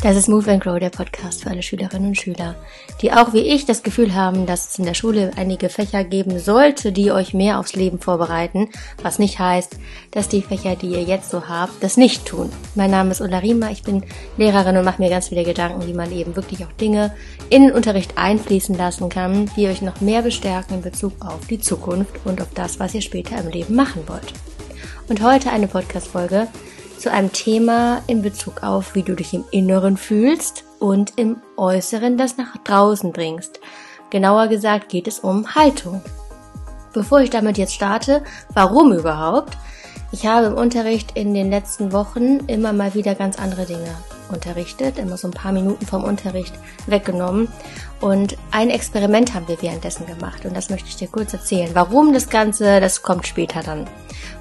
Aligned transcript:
Das 0.00 0.16
ist 0.16 0.28
Move 0.28 0.52
and 0.52 0.62
Grow, 0.62 0.78
der 0.78 0.90
Podcast 0.90 1.42
für 1.42 1.50
alle 1.50 1.62
Schülerinnen 1.62 2.10
und 2.10 2.16
Schüler, 2.16 2.54
die 3.02 3.12
auch 3.12 3.32
wie 3.32 3.40
ich 3.40 3.66
das 3.66 3.82
Gefühl 3.82 4.14
haben, 4.14 4.46
dass 4.46 4.70
es 4.70 4.78
in 4.78 4.84
der 4.84 4.94
Schule 4.94 5.32
einige 5.36 5.68
Fächer 5.68 6.04
geben 6.04 6.38
sollte, 6.38 6.92
die 6.92 7.10
euch 7.10 7.34
mehr 7.34 7.58
aufs 7.58 7.74
Leben 7.74 7.98
vorbereiten, 7.98 8.68
was 9.02 9.18
nicht 9.18 9.40
heißt, 9.40 9.76
dass 10.12 10.28
die 10.28 10.42
Fächer, 10.42 10.76
die 10.76 10.90
ihr 10.90 11.02
jetzt 11.02 11.30
so 11.30 11.48
habt, 11.48 11.82
das 11.82 11.96
nicht 11.96 12.26
tun. 12.26 12.52
Mein 12.76 12.92
Name 12.92 13.10
ist 13.10 13.20
Ulla 13.20 13.38
Riemer, 13.38 13.72
ich 13.72 13.82
bin 13.82 14.04
Lehrerin 14.36 14.76
und 14.76 14.84
mache 14.84 15.02
mir 15.02 15.10
ganz 15.10 15.28
viele 15.28 15.42
Gedanken, 15.42 15.86
wie 15.88 15.94
man 15.94 16.12
eben 16.12 16.36
wirklich 16.36 16.64
auch 16.64 16.72
Dinge 16.72 17.12
in 17.50 17.64
den 17.64 17.72
Unterricht 17.72 18.16
einfließen 18.16 18.76
lassen 18.76 19.08
kann, 19.08 19.50
die 19.56 19.66
euch 19.66 19.82
noch 19.82 20.00
mehr 20.00 20.22
bestärken 20.22 20.74
in 20.74 20.82
Bezug 20.82 21.14
auf 21.20 21.48
die 21.48 21.58
Zukunft 21.58 22.14
und 22.24 22.40
auf 22.40 22.48
das, 22.54 22.78
was 22.78 22.94
ihr 22.94 23.02
später 23.02 23.36
im 23.40 23.48
Leben 23.48 23.74
machen 23.74 24.04
wollt. 24.06 24.32
Und 25.08 25.22
heute 25.22 25.50
eine 25.50 25.68
Podcast-Folge, 25.68 26.48
zu 26.98 27.10
einem 27.10 27.32
Thema 27.32 28.02
in 28.08 28.20
Bezug 28.20 28.62
auf, 28.62 28.94
wie 28.94 29.02
du 29.02 29.14
dich 29.14 29.32
im 29.32 29.44
Inneren 29.50 29.96
fühlst 29.96 30.64
und 30.80 31.14
im 31.16 31.40
Äußeren 31.56 32.18
das 32.18 32.36
nach 32.36 32.58
draußen 32.58 33.12
bringst. 33.12 33.60
Genauer 34.10 34.48
gesagt 34.48 34.90
geht 34.90 35.08
es 35.08 35.20
um 35.20 35.54
Haltung. 35.54 36.02
Bevor 36.92 37.20
ich 37.20 37.30
damit 37.30 37.56
jetzt 37.56 37.72
starte, 37.72 38.22
warum 38.52 38.92
überhaupt? 38.92 39.56
Ich 40.12 40.26
habe 40.26 40.48
im 40.48 40.54
Unterricht 40.54 41.12
in 41.14 41.32
den 41.32 41.50
letzten 41.50 41.92
Wochen 41.92 42.40
immer 42.46 42.74
mal 42.74 42.94
wieder 42.94 43.14
ganz 43.14 43.38
andere 43.38 43.64
Dinge 43.64 43.94
unterrichtet, 44.30 44.98
immer 44.98 45.16
so 45.16 45.28
ein 45.28 45.32
paar 45.32 45.52
Minuten 45.52 45.86
vom 45.86 46.04
Unterricht 46.04 46.54
weggenommen. 46.86 47.48
Und 48.00 48.36
ein 48.50 48.70
Experiment 48.70 49.34
haben 49.34 49.48
wir 49.48 49.60
währenddessen 49.60 50.06
gemacht 50.06 50.44
und 50.44 50.56
das 50.56 50.70
möchte 50.70 50.88
ich 50.88 50.96
dir 50.96 51.08
kurz 51.08 51.32
erzählen. 51.32 51.70
Warum 51.74 52.12
das 52.12 52.30
Ganze, 52.30 52.80
das 52.80 53.02
kommt 53.02 53.26
später 53.26 53.62
dann. 53.62 53.86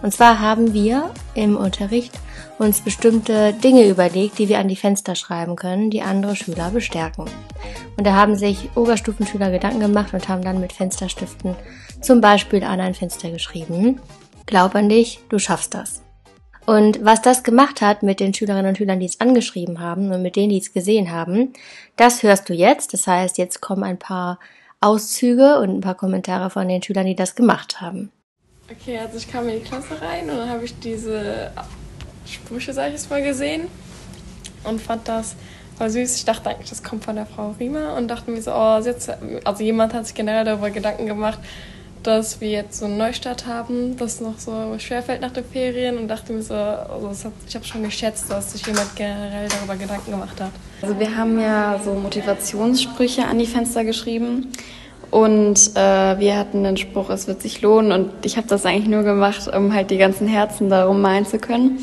Und 0.01 0.13
zwar 0.13 0.39
haben 0.39 0.73
wir 0.73 1.11
im 1.33 1.57
Unterricht 1.57 2.13
uns 2.59 2.81
bestimmte 2.81 3.53
Dinge 3.53 3.87
überlegt, 3.87 4.39
die 4.39 4.49
wir 4.49 4.59
an 4.59 4.67
die 4.67 4.75
Fenster 4.75 5.15
schreiben 5.15 5.55
können, 5.55 5.89
die 5.89 6.01
andere 6.01 6.35
Schüler 6.35 6.69
bestärken. 6.71 7.25
Und 7.97 8.05
da 8.05 8.13
haben 8.13 8.35
sich 8.35 8.69
Oberstufenschüler 8.75 9.51
Gedanken 9.51 9.79
gemacht 9.79 10.13
und 10.13 10.27
haben 10.29 10.43
dann 10.43 10.59
mit 10.59 10.73
Fensterstiften 10.73 11.55
zum 12.01 12.21
Beispiel 12.21 12.63
an 12.63 12.79
ein 12.79 12.93
Fenster 12.93 13.31
geschrieben. 13.31 13.99
Glaub 14.45 14.75
an 14.75 14.89
dich, 14.89 15.19
du 15.29 15.39
schaffst 15.39 15.73
das. 15.73 16.06
Und 16.67 17.05
was 17.05 17.21
das 17.21 17.43
gemacht 17.43 17.79
hat 17.79 18.03
mit 18.03 18.19
den 18.19 18.33
Schülerinnen 18.33 18.67
und 18.67 18.77
Schülern, 18.77 18.99
die 18.99 19.05
es 19.05 19.21
angeschrieben 19.21 19.79
haben 19.79 20.11
und 20.11 20.21
mit 20.21 20.35
denen, 20.35 20.49
die 20.49 20.57
es 20.57 20.73
gesehen 20.73 21.13
haben, 21.13 21.53
das 21.95 22.23
hörst 22.23 22.49
du 22.49 22.53
jetzt. 22.53 22.91
Das 22.91 23.07
heißt, 23.07 23.37
jetzt 23.37 23.61
kommen 23.61 23.83
ein 23.83 23.97
paar 23.97 24.37
Auszüge 24.81 25.59
und 25.59 25.69
ein 25.69 25.79
paar 25.79 25.95
Kommentare 25.95 26.49
von 26.49 26.67
den 26.67 26.83
Schülern, 26.83 27.05
die 27.05 27.15
das 27.15 27.35
gemacht 27.35 27.79
haben. 27.79 28.11
Okay, 28.69 28.99
also 28.99 29.15
ich 29.15 29.31
kam 29.31 29.47
in 29.47 29.61
die 29.61 29.65
Klasse 29.65 30.01
rein 30.01 30.29
und 30.29 30.35
dann 30.35 30.49
habe 30.49 30.65
ich 30.65 30.77
diese 30.77 31.51
Sprüche, 32.25 32.73
sag 32.73 32.87
ich 32.87 32.95
jetzt 32.95 33.09
mal, 33.09 33.23
gesehen 33.23 33.69
und 34.65 34.81
fand 34.81 35.07
das 35.07 35.37
voll 35.77 35.89
süß. 35.89 36.17
Ich 36.17 36.25
dachte 36.25 36.49
eigentlich, 36.49 36.69
das 36.69 36.83
kommt 36.83 37.05
von 37.05 37.15
der 37.15 37.27
Frau 37.27 37.55
Riemer 37.57 37.95
und 37.95 38.09
dachte 38.09 38.29
mir 38.29 38.41
so, 38.41 38.51
oh, 38.53 38.77
jetzt, 38.83 39.09
also 39.45 39.63
jemand 39.63 39.93
hat 39.93 40.05
sich 40.05 40.15
generell 40.15 40.43
darüber 40.43 40.69
Gedanken 40.69 41.05
gemacht, 41.05 41.39
dass 42.07 42.39
wir 42.39 42.49
jetzt 42.49 42.79
so 42.79 42.85
einen 42.85 42.97
Neustart 42.97 43.45
haben, 43.45 43.97
das 43.97 44.21
noch 44.21 44.39
so 44.39 44.51
schwerfällt 44.79 45.19
nach 45.19 45.31
den 45.31 45.43
Ferien 45.43 45.97
und 45.97 46.07
dachte 46.07 46.31
mir 46.31 46.41
so, 46.41 46.53
also 46.53 47.09
hat, 47.25 47.33
ich 47.45 47.53
habe 47.53 47.65
schon 47.65 47.83
geschätzt, 47.83 48.31
dass 48.31 48.53
sich 48.53 48.65
jemand 48.65 48.95
generell 48.95 49.49
darüber 49.49 49.75
Gedanken 49.75 50.11
gemacht 50.11 50.39
hat. 50.39 50.51
Also 50.81 50.97
wir 50.97 51.17
haben 51.17 51.37
ja 51.37 51.77
so 51.83 51.93
Motivationssprüche 51.93 53.25
an 53.25 53.39
die 53.39 53.45
Fenster 53.45 53.83
geschrieben 53.83 54.53
und 55.11 55.71
äh, 55.75 56.17
wir 56.17 56.37
hatten 56.37 56.63
den 56.63 56.77
Spruch, 56.77 57.09
es 57.09 57.27
wird 57.27 57.41
sich 57.41 57.61
lohnen 57.61 57.91
und 57.91 58.25
ich 58.25 58.37
habe 58.37 58.47
das 58.47 58.65
eigentlich 58.65 58.87
nur 58.87 59.03
gemacht, 59.03 59.53
um 59.53 59.73
halt 59.73 59.91
die 59.91 59.97
ganzen 59.97 60.29
Herzen 60.29 60.69
darum 60.69 61.01
malen 61.01 61.25
zu 61.25 61.39
können. 61.39 61.79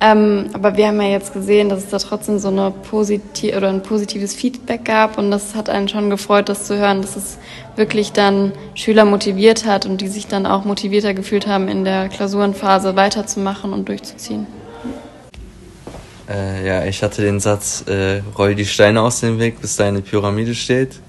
Ähm, 0.00 0.50
aber 0.52 0.76
wir 0.76 0.86
haben 0.86 1.00
ja 1.00 1.08
jetzt 1.08 1.32
gesehen, 1.32 1.68
dass 1.68 1.84
es 1.84 1.90
da 1.90 1.98
trotzdem 1.98 2.38
so 2.38 2.48
eine 2.48 2.70
positiv 2.70 3.56
oder 3.56 3.68
ein 3.68 3.82
positives 3.82 4.32
Feedback 4.32 4.84
gab 4.84 5.18
und 5.18 5.32
das 5.32 5.56
hat 5.56 5.68
einen 5.68 5.88
schon 5.88 6.08
gefreut, 6.08 6.48
das 6.48 6.64
zu 6.64 6.78
hören, 6.78 7.02
dass 7.02 7.16
es 7.16 7.38
wirklich 7.74 8.12
dann 8.12 8.52
Schüler 8.74 9.04
motiviert 9.04 9.66
hat 9.66 9.86
und 9.86 10.00
die 10.00 10.06
sich 10.06 10.28
dann 10.28 10.46
auch 10.46 10.64
motivierter 10.64 11.14
gefühlt 11.14 11.48
haben, 11.48 11.66
in 11.66 11.84
der 11.84 12.08
Klausurenphase 12.08 12.94
weiterzumachen 12.94 13.72
und 13.72 13.88
durchzuziehen. 13.88 14.46
Äh, 16.28 16.66
ja, 16.66 16.84
ich 16.84 17.02
hatte 17.02 17.22
den 17.22 17.40
Satz, 17.40 17.84
äh, 17.88 18.20
roll 18.36 18.54
die 18.54 18.66
Steine 18.66 19.00
aus 19.00 19.20
dem 19.20 19.38
Weg, 19.38 19.60
bis 19.60 19.76
deine 19.76 20.02
Pyramide 20.02 20.54
steht. 20.54 21.00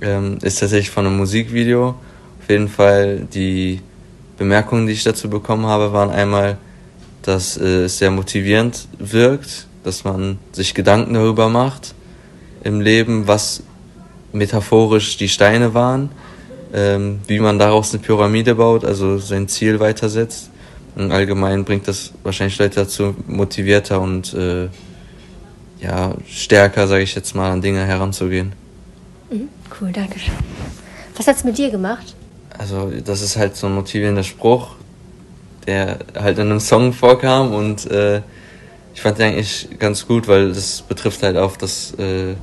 Ähm, 0.00 0.38
ist 0.42 0.58
tatsächlich 0.60 0.90
von 0.90 1.06
einem 1.06 1.16
Musikvideo. 1.16 1.90
Auf 1.90 2.50
jeden 2.50 2.68
Fall 2.68 3.26
die 3.32 3.80
Bemerkungen, 4.36 4.86
die 4.86 4.92
ich 4.92 5.04
dazu 5.04 5.30
bekommen 5.30 5.66
habe, 5.66 5.92
waren 5.92 6.10
einmal, 6.10 6.58
dass 7.28 7.58
äh, 7.58 7.84
es 7.84 7.98
sehr 7.98 8.10
motivierend 8.10 8.88
wirkt, 8.98 9.66
dass 9.84 10.02
man 10.02 10.38
sich 10.52 10.74
Gedanken 10.74 11.12
darüber 11.14 11.50
macht 11.50 11.94
im 12.64 12.80
Leben, 12.80 13.28
was 13.28 13.62
metaphorisch 14.32 15.18
die 15.18 15.28
Steine 15.28 15.74
waren, 15.74 16.08
ähm, 16.72 17.20
wie 17.26 17.38
man 17.38 17.58
daraus 17.58 17.92
eine 17.92 18.02
Pyramide 18.02 18.54
baut, 18.54 18.84
also 18.84 19.18
sein 19.18 19.46
Ziel 19.46 19.78
weitersetzt. 19.78 20.50
Und 20.96 21.12
allgemein 21.12 21.64
bringt 21.64 21.86
das 21.86 22.12
wahrscheinlich 22.22 22.58
Leute 22.58 22.76
dazu, 22.76 23.14
motivierter 23.26 24.00
und 24.00 24.32
äh, 24.32 24.68
ja, 25.80 26.14
stärker, 26.26 26.88
sage 26.88 27.02
ich 27.02 27.14
jetzt 27.14 27.34
mal, 27.34 27.50
an 27.50 27.60
Dinge 27.60 27.84
heranzugehen. 27.84 28.52
Mhm, 29.30 29.48
cool, 29.80 29.92
danke 29.92 30.18
schön. 30.18 30.34
Was 31.16 31.26
hat's 31.26 31.44
mit 31.44 31.58
dir 31.58 31.70
gemacht? 31.70 32.14
Also, 32.56 32.90
das 33.04 33.20
ist 33.20 33.36
halt 33.36 33.54
so 33.54 33.66
ein 33.66 33.74
motivierender 33.74 34.24
Spruch, 34.24 34.77
der 35.68 35.98
halt 36.18 36.38
in 36.38 36.50
einem 36.50 36.60
Song 36.60 36.94
vorkam 36.94 37.52
und 37.52 37.88
äh, 37.90 38.22
ich 38.94 39.02
fand 39.02 39.18
den 39.18 39.34
eigentlich 39.34 39.68
ganz 39.78 40.06
gut, 40.06 40.26
weil 40.26 40.48
das 40.48 40.82
betrifft 40.82 41.22
halt 41.22 41.36
auch 41.36 41.56
das 41.56 41.92
äh, 41.98 42.34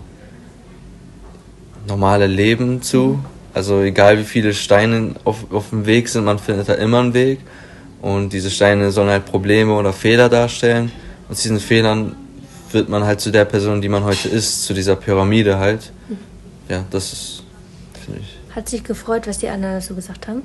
normale 1.87 2.27
Leben 2.27 2.81
zu. 2.81 3.19
Also 3.53 3.81
egal 3.81 4.19
wie 4.19 4.23
viele 4.23 4.53
Steine 4.53 5.15
auf, 5.23 5.51
auf 5.51 5.71
dem 5.71 5.85
Weg 5.87 6.07
sind, 6.07 6.23
man 6.23 6.39
findet 6.39 6.69
da 6.69 6.75
immer 6.75 6.99
einen 6.99 7.13
Weg. 7.13 7.39
Und 8.01 8.31
diese 8.31 8.51
Steine 8.51 8.91
sollen 8.91 9.09
halt 9.09 9.25
Probleme 9.25 9.73
oder 9.73 9.91
Fehler 9.91 10.29
darstellen. 10.29 10.91
Und 11.27 11.31
aus 11.31 11.41
diesen 11.41 11.59
Fehlern 11.59 12.15
wird 12.71 12.89
man 12.89 13.03
halt 13.03 13.21
zu 13.21 13.31
der 13.31 13.45
Person, 13.45 13.81
die 13.81 13.89
man 13.89 14.03
heute 14.03 14.29
ist, 14.29 14.65
zu 14.65 14.73
dieser 14.73 14.95
Pyramide 14.95 15.57
halt. 15.57 15.91
Ja, 16.69 16.85
das 16.91 17.11
ist, 17.11 17.43
finde 18.05 18.21
ich. 18.21 18.55
Hat 18.55 18.69
sich 18.69 18.83
gefreut, 18.83 19.25
was 19.25 19.39
die 19.39 19.49
anderen 19.49 19.81
so 19.81 19.95
gesagt 19.95 20.27
haben? 20.27 20.43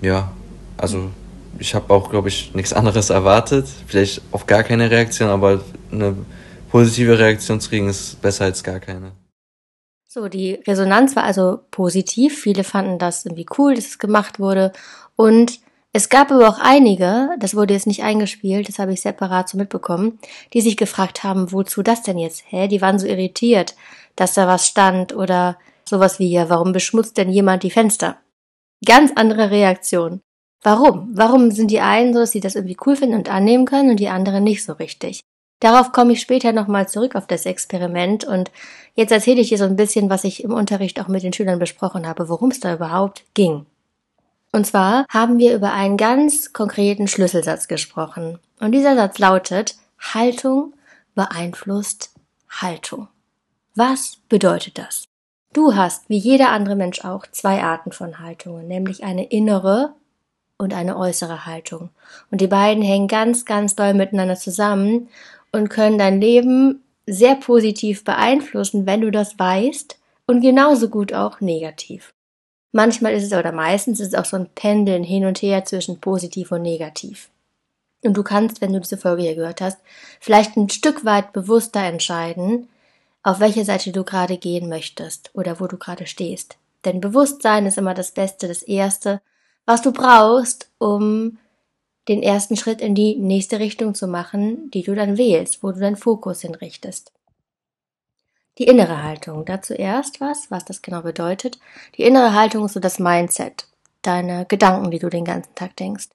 Ja, 0.00 0.30
also 0.76 1.10
ich 1.58 1.74
habe 1.74 1.92
auch, 1.92 2.10
glaube 2.10 2.28
ich, 2.28 2.54
nichts 2.54 2.72
anderes 2.72 3.10
erwartet. 3.10 3.66
Vielleicht 3.86 4.22
auf 4.30 4.46
gar 4.46 4.62
keine 4.62 4.90
Reaktion, 4.90 5.28
aber 5.28 5.62
eine 5.90 6.16
positive 6.70 7.18
Reaktion 7.18 7.60
zu 7.60 7.68
kriegen 7.68 7.88
ist 7.88 8.20
besser 8.20 8.44
als 8.44 8.62
gar 8.62 8.80
keine. 8.80 9.12
So, 10.08 10.28
die 10.28 10.54
Resonanz 10.66 11.16
war 11.16 11.24
also 11.24 11.60
positiv. 11.70 12.40
Viele 12.40 12.62
fanden 12.62 12.98
das 12.98 13.24
irgendwie 13.24 13.46
cool, 13.58 13.74
dass 13.74 13.86
es 13.86 13.98
gemacht 13.98 14.38
wurde. 14.38 14.72
Und 15.16 15.60
es 15.92 16.08
gab 16.08 16.32
aber 16.32 16.48
auch 16.48 16.58
einige, 16.60 17.30
das 17.38 17.54
wurde 17.54 17.74
jetzt 17.74 17.86
nicht 17.86 18.02
eingespielt, 18.02 18.68
das 18.68 18.78
habe 18.80 18.92
ich 18.92 19.00
separat 19.00 19.48
so 19.48 19.56
mitbekommen, 19.56 20.18
die 20.52 20.60
sich 20.60 20.76
gefragt 20.76 21.22
haben, 21.22 21.52
wozu 21.52 21.82
das 21.82 22.02
denn 22.02 22.18
jetzt? 22.18 22.42
Hä? 22.48 22.66
Die 22.68 22.80
waren 22.80 22.98
so 22.98 23.06
irritiert, 23.06 23.76
dass 24.16 24.34
da 24.34 24.48
was 24.48 24.66
stand 24.66 25.14
oder 25.14 25.56
sowas 25.84 26.18
wie, 26.18 26.30
ja, 26.30 26.48
warum 26.48 26.72
beschmutzt 26.72 27.16
denn 27.16 27.30
jemand 27.30 27.62
die 27.62 27.70
Fenster? 27.70 28.18
Ganz 28.84 29.12
andere 29.14 29.50
Reaktion. 29.50 30.20
Warum? 30.64 31.10
Warum 31.12 31.50
sind 31.50 31.70
die 31.70 31.80
einen 31.80 32.14
so, 32.14 32.20
dass 32.20 32.30
sie 32.30 32.40
das 32.40 32.54
irgendwie 32.54 32.78
cool 32.86 32.96
finden 32.96 33.14
und 33.16 33.30
annehmen 33.30 33.66
können 33.66 33.90
und 33.90 34.00
die 34.00 34.08
anderen 34.08 34.42
nicht 34.42 34.64
so 34.64 34.72
richtig? 34.72 35.20
Darauf 35.60 35.92
komme 35.92 36.12
ich 36.14 36.20
später 36.20 36.52
nochmal 36.52 36.88
zurück 36.88 37.14
auf 37.14 37.26
das 37.26 37.46
Experiment 37.46 38.24
und 38.24 38.50
jetzt 38.94 39.12
erzähle 39.12 39.42
ich 39.42 39.50
dir 39.50 39.58
so 39.58 39.64
ein 39.64 39.76
bisschen, 39.76 40.10
was 40.10 40.24
ich 40.24 40.42
im 40.42 40.52
Unterricht 40.52 41.00
auch 41.00 41.08
mit 41.08 41.22
den 41.22 41.32
Schülern 41.32 41.58
besprochen 41.58 42.06
habe, 42.06 42.28
worum 42.28 42.50
es 42.50 42.60
da 42.60 42.74
überhaupt 42.74 43.24
ging. 43.34 43.66
Und 44.52 44.66
zwar 44.66 45.04
haben 45.10 45.38
wir 45.38 45.54
über 45.54 45.72
einen 45.72 45.96
ganz 45.96 46.52
konkreten 46.52 47.08
Schlüsselsatz 47.08 47.68
gesprochen. 47.68 48.38
Und 48.58 48.72
dieser 48.72 48.94
Satz 48.94 49.18
lautet, 49.18 49.76
Haltung 49.98 50.72
beeinflusst 51.14 52.14
Haltung. 52.48 53.08
Was 53.74 54.18
bedeutet 54.28 54.78
das? 54.78 55.04
Du 55.52 55.74
hast, 55.74 56.08
wie 56.08 56.18
jeder 56.18 56.50
andere 56.50 56.76
Mensch 56.76 57.04
auch, 57.04 57.26
zwei 57.30 57.62
Arten 57.62 57.92
von 57.92 58.18
Haltungen, 58.20 58.66
nämlich 58.66 59.04
eine 59.04 59.24
innere 59.24 59.94
und 60.58 60.72
eine 60.72 60.96
äußere 60.96 61.46
Haltung. 61.46 61.90
Und 62.30 62.40
die 62.40 62.46
beiden 62.46 62.82
hängen 62.82 63.08
ganz, 63.08 63.44
ganz 63.44 63.74
doll 63.74 63.94
miteinander 63.94 64.36
zusammen 64.36 65.08
und 65.52 65.68
können 65.68 65.98
dein 65.98 66.20
Leben 66.20 66.82
sehr 67.06 67.34
positiv 67.36 68.04
beeinflussen, 68.04 68.86
wenn 68.86 69.00
du 69.00 69.10
das 69.10 69.38
weißt 69.38 69.98
und 70.26 70.40
genauso 70.40 70.88
gut 70.88 71.12
auch 71.12 71.40
negativ. 71.40 72.14
Manchmal 72.72 73.14
ist 73.14 73.24
es 73.24 73.32
oder 73.32 73.52
meistens 73.52 74.00
ist 74.00 74.08
es 74.08 74.14
auch 74.14 74.24
so 74.24 74.36
ein 74.36 74.48
Pendeln 74.54 75.04
hin 75.04 75.26
und 75.26 75.42
her 75.42 75.64
zwischen 75.64 76.00
positiv 76.00 76.50
und 76.50 76.62
negativ. 76.62 77.30
Und 78.02 78.16
du 78.16 78.22
kannst, 78.22 78.60
wenn 78.60 78.72
du 78.72 78.80
diese 78.80 78.98
Folge 78.98 79.22
hier 79.22 79.34
gehört 79.34 79.60
hast, 79.60 79.78
vielleicht 80.20 80.56
ein 80.56 80.68
Stück 80.68 81.04
weit 81.04 81.32
bewusster 81.32 81.80
entscheiden, 81.80 82.68
auf 83.22 83.40
welche 83.40 83.64
Seite 83.64 83.92
du 83.92 84.04
gerade 84.04 84.36
gehen 84.36 84.68
möchtest 84.68 85.30
oder 85.34 85.60
wo 85.60 85.66
du 85.66 85.78
gerade 85.78 86.06
stehst. 86.06 86.56
Denn 86.84 87.00
Bewusstsein 87.00 87.64
ist 87.64 87.78
immer 87.78 87.94
das 87.94 88.10
Beste, 88.10 88.48
das 88.48 88.62
Erste, 88.62 89.22
was 89.66 89.82
du 89.82 89.92
brauchst, 89.92 90.70
um 90.78 91.38
den 92.08 92.22
ersten 92.22 92.56
Schritt 92.56 92.80
in 92.80 92.94
die 92.94 93.16
nächste 93.16 93.58
Richtung 93.58 93.94
zu 93.94 94.06
machen, 94.06 94.70
die 94.70 94.82
du 94.82 94.94
dann 94.94 95.16
wählst, 95.16 95.62
wo 95.62 95.72
du 95.72 95.80
deinen 95.80 95.96
Fokus 95.96 96.42
hinrichtest. 96.42 97.12
Die 98.58 98.64
innere 98.64 99.02
Haltung. 99.02 99.44
Dazu 99.44 99.74
erst 99.74 100.20
was, 100.20 100.50
was 100.50 100.64
das 100.64 100.82
genau 100.82 101.02
bedeutet. 101.02 101.58
Die 101.96 102.02
innere 102.02 102.34
Haltung 102.34 102.66
ist 102.66 102.74
so 102.74 102.80
das 102.80 102.98
Mindset, 102.98 103.66
deine 104.02 104.44
Gedanken, 104.46 104.90
die 104.90 104.98
du 104.98 105.08
den 105.08 105.24
ganzen 105.24 105.54
Tag 105.54 105.76
denkst. 105.76 106.08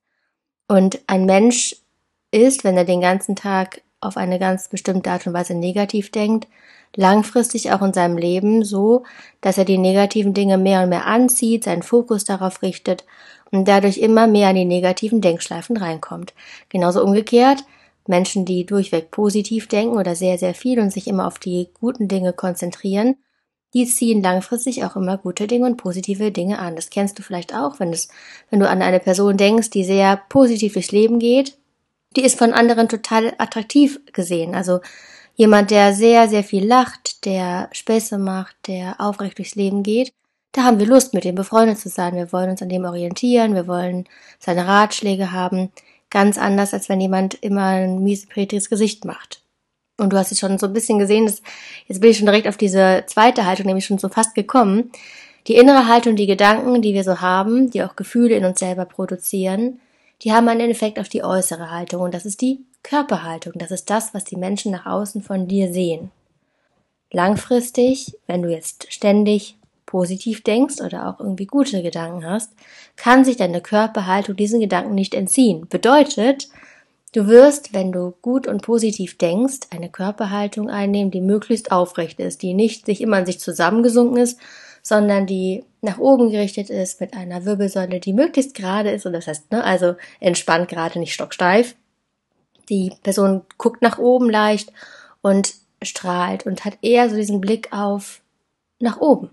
Und 0.67 0.99
ein 1.07 1.25
Mensch 1.25 1.75
ist, 2.31 2.63
wenn 2.63 2.77
er 2.77 2.85
den 2.85 3.01
ganzen 3.01 3.35
Tag 3.35 3.81
auf 3.99 4.15
eine 4.15 4.39
ganz 4.39 4.69
bestimmte 4.69 5.11
Art 5.11 5.27
und 5.27 5.33
Weise 5.33 5.55
negativ 5.55 6.11
denkt, 6.11 6.47
langfristig 6.95 7.71
auch 7.71 7.81
in 7.81 7.93
seinem 7.93 8.17
Leben 8.17 8.63
so, 8.63 9.03
dass 9.41 9.57
er 9.57 9.65
die 9.65 9.77
negativen 9.77 10.33
Dinge 10.33 10.57
mehr 10.57 10.83
und 10.83 10.89
mehr 10.89 11.05
anzieht, 11.05 11.65
seinen 11.65 11.83
Fokus 11.83 12.23
darauf 12.23 12.61
richtet 12.61 13.03
und 13.51 13.67
dadurch 13.67 13.97
immer 13.97 14.27
mehr 14.27 14.49
in 14.51 14.55
die 14.55 14.65
negativen 14.65 15.21
Denkschleifen 15.21 15.77
reinkommt. 15.77 16.33
Genauso 16.69 17.03
umgekehrt, 17.03 17.63
Menschen, 18.07 18.45
die 18.45 18.65
durchweg 18.65 19.11
positiv 19.11 19.67
denken 19.67 19.97
oder 19.97 20.15
sehr, 20.15 20.37
sehr 20.37 20.53
viel 20.53 20.79
und 20.79 20.91
sich 20.91 21.07
immer 21.07 21.27
auf 21.27 21.39
die 21.39 21.69
guten 21.79 22.07
Dinge 22.07 22.33
konzentrieren, 22.33 23.15
die 23.73 23.85
ziehen 23.85 24.23
langfristig 24.23 24.83
auch 24.83 24.95
immer 24.95 25.17
gute 25.17 25.45
Dinge 25.45 25.67
und 25.67 25.77
positive 25.77 26.31
Dinge 26.31 26.57
an. 26.57 26.75
Das 26.75 26.89
kennst 26.89 27.19
du 27.19 27.23
vielleicht 27.23 27.53
auch, 27.53 27.79
wenn, 27.79 27.93
es, 27.93 28.09
wenn 28.49 28.59
du 28.59 28.67
an 28.67 28.81
eine 28.81 28.99
Person 28.99 29.37
denkst, 29.37 29.69
die 29.69 29.83
sehr 29.83 30.17
positiv 30.29 30.73
durchs 30.73 30.91
Leben 30.91 31.19
geht, 31.19 31.57
die 32.15 32.23
ist 32.23 32.37
von 32.37 32.53
anderen 32.53 32.89
total 32.89 33.33
attraktiv 33.37 33.99
gesehen. 34.11 34.55
Also 34.55 34.79
jemand, 35.35 35.69
der 35.69 35.93
sehr, 35.93 36.27
sehr 36.27 36.43
viel 36.43 36.65
lacht, 36.65 37.25
der 37.25 37.69
Späße 37.71 38.17
macht, 38.17 38.55
der 38.67 38.99
aufrecht 38.99 39.37
durchs 39.37 39.55
Leben 39.55 39.83
geht, 39.83 40.11
da 40.51 40.63
haben 40.63 40.79
wir 40.79 40.87
Lust, 40.87 41.13
mit 41.13 41.23
dem 41.23 41.35
befreundet 41.35 41.77
zu 41.77 41.89
sein. 41.89 42.15
Wir 42.15 42.31
wollen 42.33 42.49
uns 42.49 42.61
an 42.61 42.69
dem 42.69 42.85
orientieren, 42.85 43.55
wir 43.55 43.67
wollen 43.67 44.05
seine 44.39 44.67
Ratschläge 44.67 45.31
haben. 45.31 45.71
Ganz 46.09 46.37
anders, 46.39 46.73
als 46.73 46.89
wenn 46.89 46.99
jemand 46.99 47.35
immer 47.35 47.65
ein 47.65 48.03
mieseprätiges 48.03 48.69
Gesicht 48.69 49.05
macht. 49.05 49.43
Und 49.97 50.11
du 50.11 50.17
hast 50.17 50.31
es 50.31 50.39
schon 50.39 50.57
so 50.57 50.65
ein 50.65 50.73
bisschen 50.73 50.97
gesehen, 50.97 51.25
dass, 51.25 51.41
jetzt 51.87 52.01
bin 52.01 52.09
ich 52.09 52.17
schon 52.17 52.25
direkt 52.25 52.47
auf 52.47 52.57
diese 52.57 53.03
zweite 53.05 53.45
Haltung, 53.45 53.67
nämlich 53.67 53.85
schon 53.85 53.99
so 53.99 54.09
fast 54.09 54.33
gekommen. 54.33 54.91
Die 55.47 55.55
innere 55.55 55.87
Haltung, 55.87 56.15
die 56.15 56.25
Gedanken, 56.25 56.81
die 56.81 56.93
wir 56.93 57.03
so 57.03 57.21
haben, 57.21 57.69
die 57.69 57.83
auch 57.83 57.95
Gefühle 57.95 58.35
in 58.35 58.45
uns 58.45 58.59
selber 58.59 58.85
produzieren, 58.85 59.79
die 60.21 60.33
haben 60.33 60.47
einen 60.47 60.71
Effekt 60.71 60.99
auf 60.99 61.09
die 61.09 61.23
äußere 61.23 61.69
Haltung 61.69 62.01
und 62.01 62.13
das 62.13 62.25
ist 62.25 62.41
die 62.41 62.65
Körperhaltung. 62.83 63.53
Das 63.55 63.71
ist 63.71 63.89
das, 63.89 64.13
was 64.13 64.23
die 64.23 64.35
Menschen 64.35 64.71
nach 64.71 64.85
außen 64.85 65.21
von 65.21 65.47
dir 65.47 65.71
sehen. 65.71 66.11
Langfristig, 67.11 68.17
wenn 68.27 68.41
du 68.41 68.49
jetzt 68.49 68.91
ständig 68.91 69.58
positiv 69.89 70.43
denkst 70.43 70.81
oder 70.81 71.09
auch 71.09 71.19
irgendwie 71.19 71.47
gute 71.47 71.81
Gedanken 71.81 72.23
hast, 72.23 72.51
kann 72.95 73.25
sich 73.25 73.37
deine 73.37 73.59
Körperhaltung 73.59 74.35
diesen 74.35 74.59
Gedanken 74.59 74.93
nicht 74.93 75.15
entziehen. 75.15 75.67
Bedeutet, 75.67 76.47
du 77.15 77.25
wirst, 77.25 77.73
wenn 77.73 77.91
du 77.91 78.13
gut 78.21 78.45
und 78.45 78.61
positiv 78.61 79.17
denkst, 79.17 79.61
eine 79.71 79.89
Körperhaltung 79.89 80.69
einnehmen, 80.69 81.09
die 81.09 81.21
möglichst 81.21 81.71
aufrecht 81.71 82.19
ist, 82.19 82.43
die 82.43 82.53
nicht 82.53 82.85
sich 82.85 83.01
immer 83.01 83.17
an 83.17 83.25
sich 83.25 83.39
zusammengesunken 83.39 84.17
ist, 84.17 84.39
sondern 84.83 85.25
die 85.25 85.65
nach 85.81 85.97
oben 85.97 86.29
gerichtet 86.29 86.69
ist 86.69 87.01
mit 87.01 87.15
einer 87.15 87.45
Wirbelsäule, 87.45 87.99
die 87.99 88.13
möglichst 88.13 88.53
gerade 88.53 88.91
ist 88.91 89.07
und 89.07 89.13
das 89.13 89.25
heißt, 89.25 89.51
ne, 89.51 89.63
also 89.63 89.95
entspannt 90.19 90.69
gerade, 90.69 90.99
nicht 90.99 91.15
stocksteif. 91.15 91.75
Die 92.69 92.93
Person 93.01 93.41
guckt 93.57 93.81
nach 93.81 93.97
oben 93.97 94.29
leicht 94.29 94.71
und 95.23 95.55
strahlt 95.81 96.45
und 96.45 96.63
hat 96.63 96.77
eher 96.83 97.09
so 97.09 97.15
diesen 97.15 97.41
Blick 97.41 97.73
auf 97.73 98.21
nach 98.79 99.01
oben. 99.01 99.31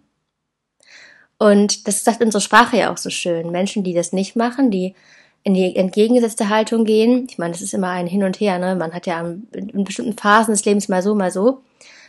Und 1.38 1.86
das 1.86 2.04
sagt 2.04 2.22
unsere 2.22 2.40
Sprache 2.40 2.78
ja 2.78 2.92
auch 2.92 2.96
so 2.96 3.10
schön. 3.10 3.50
Menschen, 3.50 3.84
die 3.84 3.94
das 3.94 4.12
nicht 4.12 4.36
machen, 4.36 4.70
die 4.70 4.94
in 5.42 5.54
die 5.54 5.76
entgegengesetzte 5.76 6.48
Haltung 6.48 6.84
gehen. 6.84 7.26
Ich 7.30 7.38
meine, 7.38 7.52
das 7.52 7.62
ist 7.62 7.74
immer 7.74 7.90
ein 7.90 8.06
Hin 8.06 8.24
und 8.24 8.40
Her, 8.40 8.58
ne? 8.58 8.74
Man 8.74 8.92
hat 8.92 9.06
ja 9.06 9.20
in 9.52 9.84
bestimmten 9.84 10.18
Phasen 10.18 10.52
des 10.52 10.64
Lebens 10.64 10.88
mal 10.88 11.02
so, 11.02 11.14
mal 11.14 11.30
so. 11.30 11.62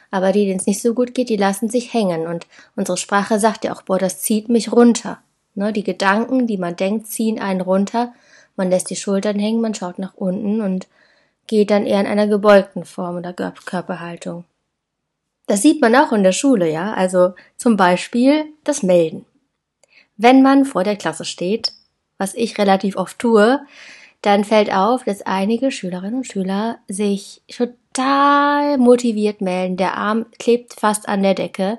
Aber 0.09 0.31
die, 0.31 0.45
denen 0.45 0.59
es 0.59 0.65
nicht 0.65 0.81
so 0.81 0.93
gut 0.93 1.13
geht, 1.13 1.29
die 1.29 1.37
lassen 1.37 1.69
sich 1.69 1.93
hängen. 1.93 2.25
Und 2.25 2.47
unsere 2.75 2.97
Sprache 2.97 3.39
sagt 3.39 3.65
ja 3.65 3.73
auch, 3.73 3.81
boah, 3.83 3.99
das 3.99 4.21
zieht 4.21 4.49
mich 4.49 4.71
runter. 4.71 5.19
Ne? 5.53 5.73
Die 5.73 5.83
Gedanken, 5.83 6.47
die 6.47 6.57
man 6.57 6.75
denkt, 6.75 7.07
ziehen 7.07 7.39
einen 7.39 7.61
runter. 7.61 8.13
Man 8.55 8.69
lässt 8.69 8.89
die 8.89 8.95
Schultern 8.95 9.37
hängen, 9.37 9.61
man 9.61 9.75
schaut 9.75 9.99
nach 9.99 10.15
unten 10.15 10.61
und 10.61 10.87
geht 11.45 11.69
dann 11.69 11.85
eher 11.85 11.99
in 11.99 12.07
einer 12.07 12.27
gebeugten 12.27 12.85
Form 12.85 13.17
oder 13.17 13.33
Körperhaltung. 13.33 14.45
Das 15.47 15.61
sieht 15.61 15.81
man 15.81 15.95
auch 15.95 16.11
in 16.11 16.23
der 16.23 16.33
Schule, 16.33 16.69
ja. 16.69 16.93
Also 16.93 17.33
zum 17.55 17.77
Beispiel 17.77 18.45
das 18.63 18.83
Melden. 18.83 19.25
Wenn 20.17 20.41
man 20.41 20.65
vor 20.65 20.83
der 20.83 20.95
Klasse 20.95 21.25
steht, 21.25 21.73
was 22.17 22.33
ich 22.33 22.57
relativ 22.57 22.95
oft 22.97 23.17
tue, 23.19 23.59
dann 24.21 24.43
fällt 24.43 24.73
auf, 24.73 25.03
dass 25.03 25.21
einige 25.21 25.71
Schülerinnen 25.71 26.15
und 26.15 26.27
Schüler 26.27 26.79
sich 26.87 27.41
total 27.47 28.77
motiviert 28.77 29.41
melden. 29.41 29.77
Der 29.77 29.95
Arm 29.95 30.25
klebt 30.39 30.73
fast 30.73 31.07
an 31.07 31.23
der 31.23 31.33
Decke, 31.33 31.77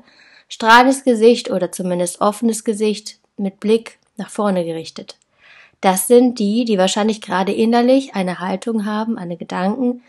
strahlendes 0.48 1.04
Gesicht 1.04 1.50
oder 1.50 1.72
zumindest 1.72 2.20
offenes 2.20 2.64
Gesicht 2.64 3.18
mit 3.36 3.60
Blick 3.60 3.98
nach 4.16 4.30
vorne 4.30 4.64
gerichtet. 4.64 5.16
Das 5.80 6.06
sind 6.06 6.38
die, 6.38 6.64
die 6.64 6.78
wahrscheinlich 6.78 7.20
gerade 7.20 7.52
innerlich 7.52 8.14
eine 8.14 8.40
Haltung 8.40 8.84
haben, 8.84 9.18
eine 9.18 9.36
Gedanken, 9.36 10.02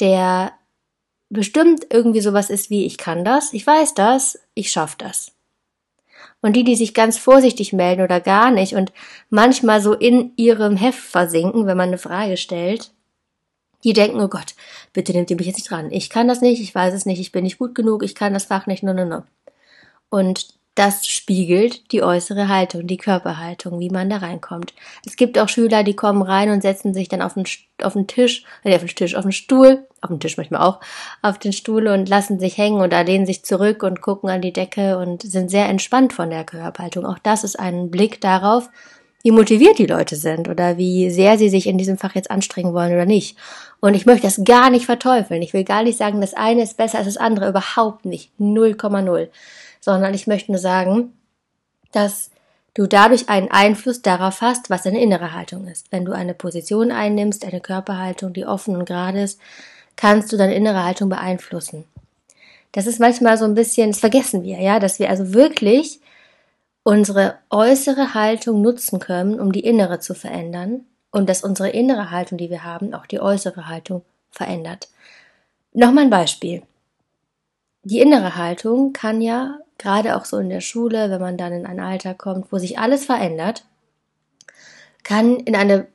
der 0.00 0.52
bestimmt 1.28 1.86
irgendwie 1.90 2.20
sowas 2.20 2.50
ist 2.50 2.70
wie 2.70 2.86
ich 2.86 2.98
kann 2.98 3.24
das, 3.24 3.52
ich 3.52 3.66
weiß 3.66 3.94
das, 3.94 4.38
ich 4.54 4.70
schaff 4.70 4.96
das. 4.96 5.32
Und 6.40 6.54
die, 6.54 6.64
die 6.64 6.76
sich 6.76 6.94
ganz 6.94 7.18
vorsichtig 7.18 7.72
melden 7.72 8.02
oder 8.02 8.20
gar 8.20 8.50
nicht 8.50 8.74
und 8.74 8.92
manchmal 9.30 9.80
so 9.80 9.94
in 9.94 10.32
ihrem 10.36 10.76
Heft 10.76 11.00
versinken, 11.00 11.66
wenn 11.66 11.76
man 11.76 11.88
eine 11.88 11.98
Frage 11.98 12.36
stellt, 12.36 12.92
die 13.84 13.92
denken, 13.92 14.20
oh 14.20 14.28
Gott, 14.28 14.54
bitte 14.92 15.12
nehmt 15.12 15.30
ihr 15.30 15.36
mich 15.36 15.46
jetzt 15.46 15.56
nicht 15.56 15.70
dran. 15.70 15.90
Ich 15.90 16.10
kann 16.10 16.28
das 16.28 16.40
nicht, 16.40 16.60
ich 16.60 16.74
weiß 16.74 16.94
es 16.94 17.06
nicht, 17.06 17.20
ich 17.20 17.32
bin 17.32 17.44
nicht 17.44 17.58
gut 17.58 17.74
genug, 17.74 18.02
ich 18.02 18.14
kann 18.14 18.34
das 18.34 18.44
Fach 18.44 18.66
nicht, 18.66 18.82
no, 18.82 18.92
no, 18.92 19.04
no. 19.04 19.22
Und 20.08 20.54
das 20.76 21.06
spiegelt 21.06 21.90
die 21.90 22.02
äußere 22.02 22.48
Haltung, 22.48 22.86
die 22.86 22.98
Körperhaltung, 22.98 23.80
wie 23.80 23.88
man 23.88 24.10
da 24.10 24.18
reinkommt. 24.18 24.74
Es 25.06 25.16
gibt 25.16 25.38
auch 25.38 25.48
Schüler, 25.48 25.82
die 25.82 25.96
kommen 25.96 26.20
rein 26.20 26.50
und 26.50 26.60
setzen 26.60 26.92
sich 26.92 27.08
dann 27.08 27.22
auf 27.22 27.32
den, 27.32 27.46
auf 27.82 27.94
den 27.94 28.06
Tisch, 28.06 28.44
äh, 28.62 28.74
auf 28.74 28.82
den 28.82 28.94
Tisch, 28.94 29.14
auf 29.14 29.22
den 29.22 29.32
Stuhl, 29.32 29.86
auf 30.02 30.10
den 30.10 30.20
Tisch 30.20 30.36
manchmal 30.36 30.60
auch, 30.60 30.80
auf 31.22 31.38
den 31.38 31.54
Stuhl 31.54 31.88
und 31.88 32.10
lassen 32.10 32.38
sich 32.38 32.58
hängen 32.58 32.82
oder 32.82 33.02
lehnen 33.04 33.24
sich 33.24 33.42
zurück 33.42 33.82
und 33.82 34.02
gucken 34.02 34.28
an 34.28 34.42
die 34.42 34.52
Decke 34.52 34.98
und 34.98 35.22
sind 35.22 35.50
sehr 35.50 35.66
entspannt 35.66 36.12
von 36.12 36.28
der 36.28 36.44
Körperhaltung. 36.44 37.06
Auch 37.06 37.18
das 37.18 37.42
ist 37.42 37.58
ein 37.58 37.90
Blick 37.90 38.20
darauf, 38.20 38.68
wie 39.22 39.30
motiviert 39.30 39.78
die 39.78 39.86
Leute 39.86 40.14
sind 40.14 40.46
oder 40.46 40.76
wie 40.76 41.10
sehr 41.10 41.38
sie 41.38 41.48
sich 41.48 41.66
in 41.66 41.78
diesem 41.78 41.96
Fach 41.96 42.14
jetzt 42.14 42.30
anstrengen 42.30 42.74
wollen 42.74 42.92
oder 42.92 43.06
nicht. 43.06 43.38
Und 43.80 43.94
ich 43.94 44.04
möchte 44.04 44.26
das 44.26 44.44
gar 44.44 44.68
nicht 44.68 44.84
verteufeln. 44.84 45.40
Ich 45.40 45.54
will 45.54 45.64
gar 45.64 45.82
nicht 45.82 45.96
sagen, 45.96 46.20
das 46.20 46.34
eine 46.34 46.62
ist 46.62 46.76
besser 46.76 46.98
als 46.98 47.06
das 47.06 47.16
andere. 47.16 47.48
Überhaupt 47.48 48.04
nicht. 48.04 48.30
0,0 48.38 49.28
sondern 49.86 50.14
ich 50.14 50.26
möchte 50.26 50.50
nur 50.50 50.58
sagen, 50.58 51.12
dass 51.92 52.32
du 52.74 52.88
dadurch 52.88 53.28
einen 53.28 53.52
Einfluss 53.52 54.02
darauf 54.02 54.40
hast, 54.40 54.68
was 54.68 54.82
deine 54.82 55.00
innere 55.00 55.32
Haltung 55.32 55.68
ist. 55.68 55.92
Wenn 55.92 56.04
du 56.04 56.10
eine 56.10 56.34
Position 56.34 56.90
einnimmst, 56.90 57.44
eine 57.44 57.60
Körperhaltung, 57.60 58.32
die 58.32 58.46
offen 58.46 58.74
und 58.74 58.84
gerade 58.84 59.22
ist, 59.22 59.38
kannst 59.94 60.32
du 60.32 60.36
deine 60.36 60.56
innere 60.56 60.82
Haltung 60.82 61.08
beeinflussen. 61.08 61.84
Das 62.72 62.88
ist 62.88 62.98
manchmal 62.98 63.38
so 63.38 63.44
ein 63.44 63.54
bisschen, 63.54 63.92
das 63.92 64.00
vergessen 64.00 64.42
wir, 64.42 64.60
ja, 64.60 64.80
dass 64.80 64.98
wir 64.98 65.08
also 65.08 65.32
wirklich 65.32 66.00
unsere 66.82 67.38
äußere 67.50 68.12
Haltung 68.12 68.62
nutzen 68.62 68.98
können, 68.98 69.38
um 69.38 69.52
die 69.52 69.64
innere 69.64 70.00
zu 70.00 70.14
verändern 70.14 70.84
und 71.12 71.28
dass 71.28 71.44
unsere 71.44 71.68
innere 71.68 72.10
Haltung, 72.10 72.38
die 72.38 72.50
wir 72.50 72.64
haben, 72.64 72.92
auch 72.92 73.06
die 73.06 73.20
äußere 73.20 73.68
Haltung 73.68 74.02
verändert. 74.32 74.88
Nochmal 75.72 76.06
ein 76.06 76.10
Beispiel. 76.10 76.62
Die 77.84 78.00
innere 78.00 78.34
Haltung 78.34 78.92
kann 78.92 79.20
ja 79.20 79.60
gerade 79.78 80.16
auch 80.16 80.24
so 80.24 80.38
in 80.38 80.48
der 80.48 80.60
Schule, 80.60 81.10
wenn 81.10 81.20
man 81.20 81.36
dann 81.36 81.52
in 81.52 81.66
ein 81.66 81.80
Alter 81.80 82.14
kommt, 82.14 82.50
wo 82.52 82.58
sich 82.58 82.78
alles 82.78 83.04
verändert, 83.04 83.64
kann 85.02 85.36
in 85.36 85.54
eine 85.54 85.86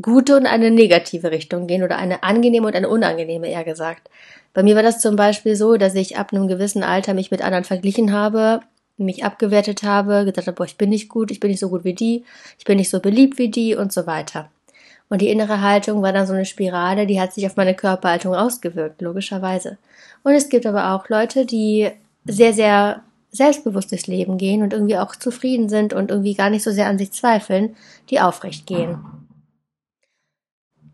gute 0.00 0.36
und 0.36 0.46
eine 0.46 0.70
negative 0.70 1.30
Richtung 1.30 1.66
gehen 1.66 1.82
oder 1.82 1.98
eine 1.98 2.22
angenehme 2.22 2.66
und 2.66 2.76
eine 2.76 2.88
unangenehme, 2.88 3.48
eher 3.48 3.64
gesagt. 3.64 4.08
Bei 4.54 4.62
mir 4.62 4.76
war 4.76 4.82
das 4.82 5.00
zum 5.00 5.16
Beispiel 5.16 5.56
so, 5.56 5.76
dass 5.76 5.94
ich 5.94 6.16
ab 6.16 6.32
einem 6.32 6.48
gewissen 6.48 6.82
Alter 6.82 7.14
mich 7.14 7.30
mit 7.30 7.42
anderen 7.42 7.64
verglichen 7.64 8.12
habe, 8.12 8.60
mich 8.96 9.24
abgewertet 9.24 9.82
habe, 9.82 10.24
gesagt 10.24 10.46
habe, 10.46 10.56
boah, 10.56 10.64
ich 10.64 10.76
bin 10.76 10.90
nicht 10.90 11.08
gut, 11.08 11.30
ich 11.30 11.40
bin 11.40 11.50
nicht 11.50 11.60
so 11.60 11.68
gut 11.68 11.84
wie 11.84 11.94
die, 11.94 12.24
ich 12.58 12.64
bin 12.64 12.78
nicht 12.78 12.90
so 12.90 13.00
beliebt 13.00 13.38
wie 13.38 13.48
die 13.48 13.74
und 13.74 13.92
so 13.92 14.06
weiter. 14.06 14.50
Und 15.08 15.22
die 15.22 15.30
innere 15.30 15.62
Haltung 15.62 16.02
war 16.02 16.12
dann 16.12 16.26
so 16.26 16.34
eine 16.34 16.44
Spirale, 16.44 17.06
die 17.06 17.20
hat 17.20 17.32
sich 17.32 17.46
auf 17.46 17.56
meine 17.56 17.74
Körperhaltung 17.74 18.34
ausgewirkt, 18.34 19.00
logischerweise. 19.00 19.78
Und 20.22 20.34
es 20.34 20.48
gibt 20.48 20.66
aber 20.66 20.92
auch 20.92 21.08
Leute, 21.08 21.46
die 21.46 21.90
sehr, 22.24 22.52
sehr 22.52 23.02
selbstbewusstes 23.30 24.06
Leben 24.06 24.38
gehen 24.38 24.62
und 24.62 24.72
irgendwie 24.72 24.98
auch 24.98 25.14
zufrieden 25.16 25.68
sind 25.68 25.92
und 25.92 26.10
irgendwie 26.10 26.34
gar 26.34 26.50
nicht 26.50 26.62
so 26.62 26.70
sehr 26.70 26.86
an 26.86 26.98
sich 26.98 27.12
zweifeln, 27.12 27.76
die 28.10 28.20
aufrecht 28.20 28.66
gehen. 28.66 28.98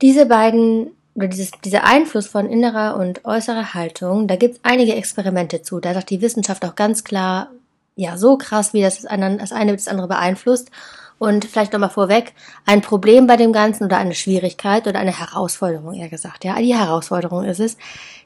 Diese 0.02 0.26
beiden 0.26 0.90
oder 1.14 1.28
dieses, 1.28 1.52
dieser 1.64 1.84
Einfluss 1.84 2.26
von 2.26 2.48
innerer 2.48 2.96
und 2.96 3.24
äußerer 3.24 3.74
Haltung, 3.74 4.26
da 4.26 4.36
gibt 4.36 4.56
es 4.56 4.60
einige 4.64 4.94
Experimente 4.94 5.62
zu. 5.62 5.78
Da 5.78 5.94
sagt 5.94 6.10
die 6.10 6.20
Wissenschaft 6.20 6.64
auch 6.64 6.74
ganz 6.74 7.04
klar, 7.04 7.50
ja, 7.96 8.16
so 8.16 8.36
krass, 8.36 8.72
wie 8.72 8.82
das, 8.82 9.02
das 9.02 9.52
eine 9.52 9.72
das 9.72 9.88
andere 9.88 10.08
beeinflusst. 10.08 10.70
Und 11.18 11.44
vielleicht 11.44 11.72
nochmal 11.72 11.90
vorweg, 11.90 12.32
ein 12.66 12.80
Problem 12.80 13.28
bei 13.28 13.36
dem 13.36 13.52
Ganzen 13.52 13.84
oder 13.84 13.98
eine 13.98 14.16
Schwierigkeit 14.16 14.88
oder 14.88 14.98
eine 14.98 15.16
Herausforderung, 15.16 15.94
eher 15.94 16.08
gesagt, 16.08 16.44
ja, 16.44 16.56
die 16.56 16.74
Herausforderung 16.74 17.44
ist 17.44 17.60
es, 17.60 17.76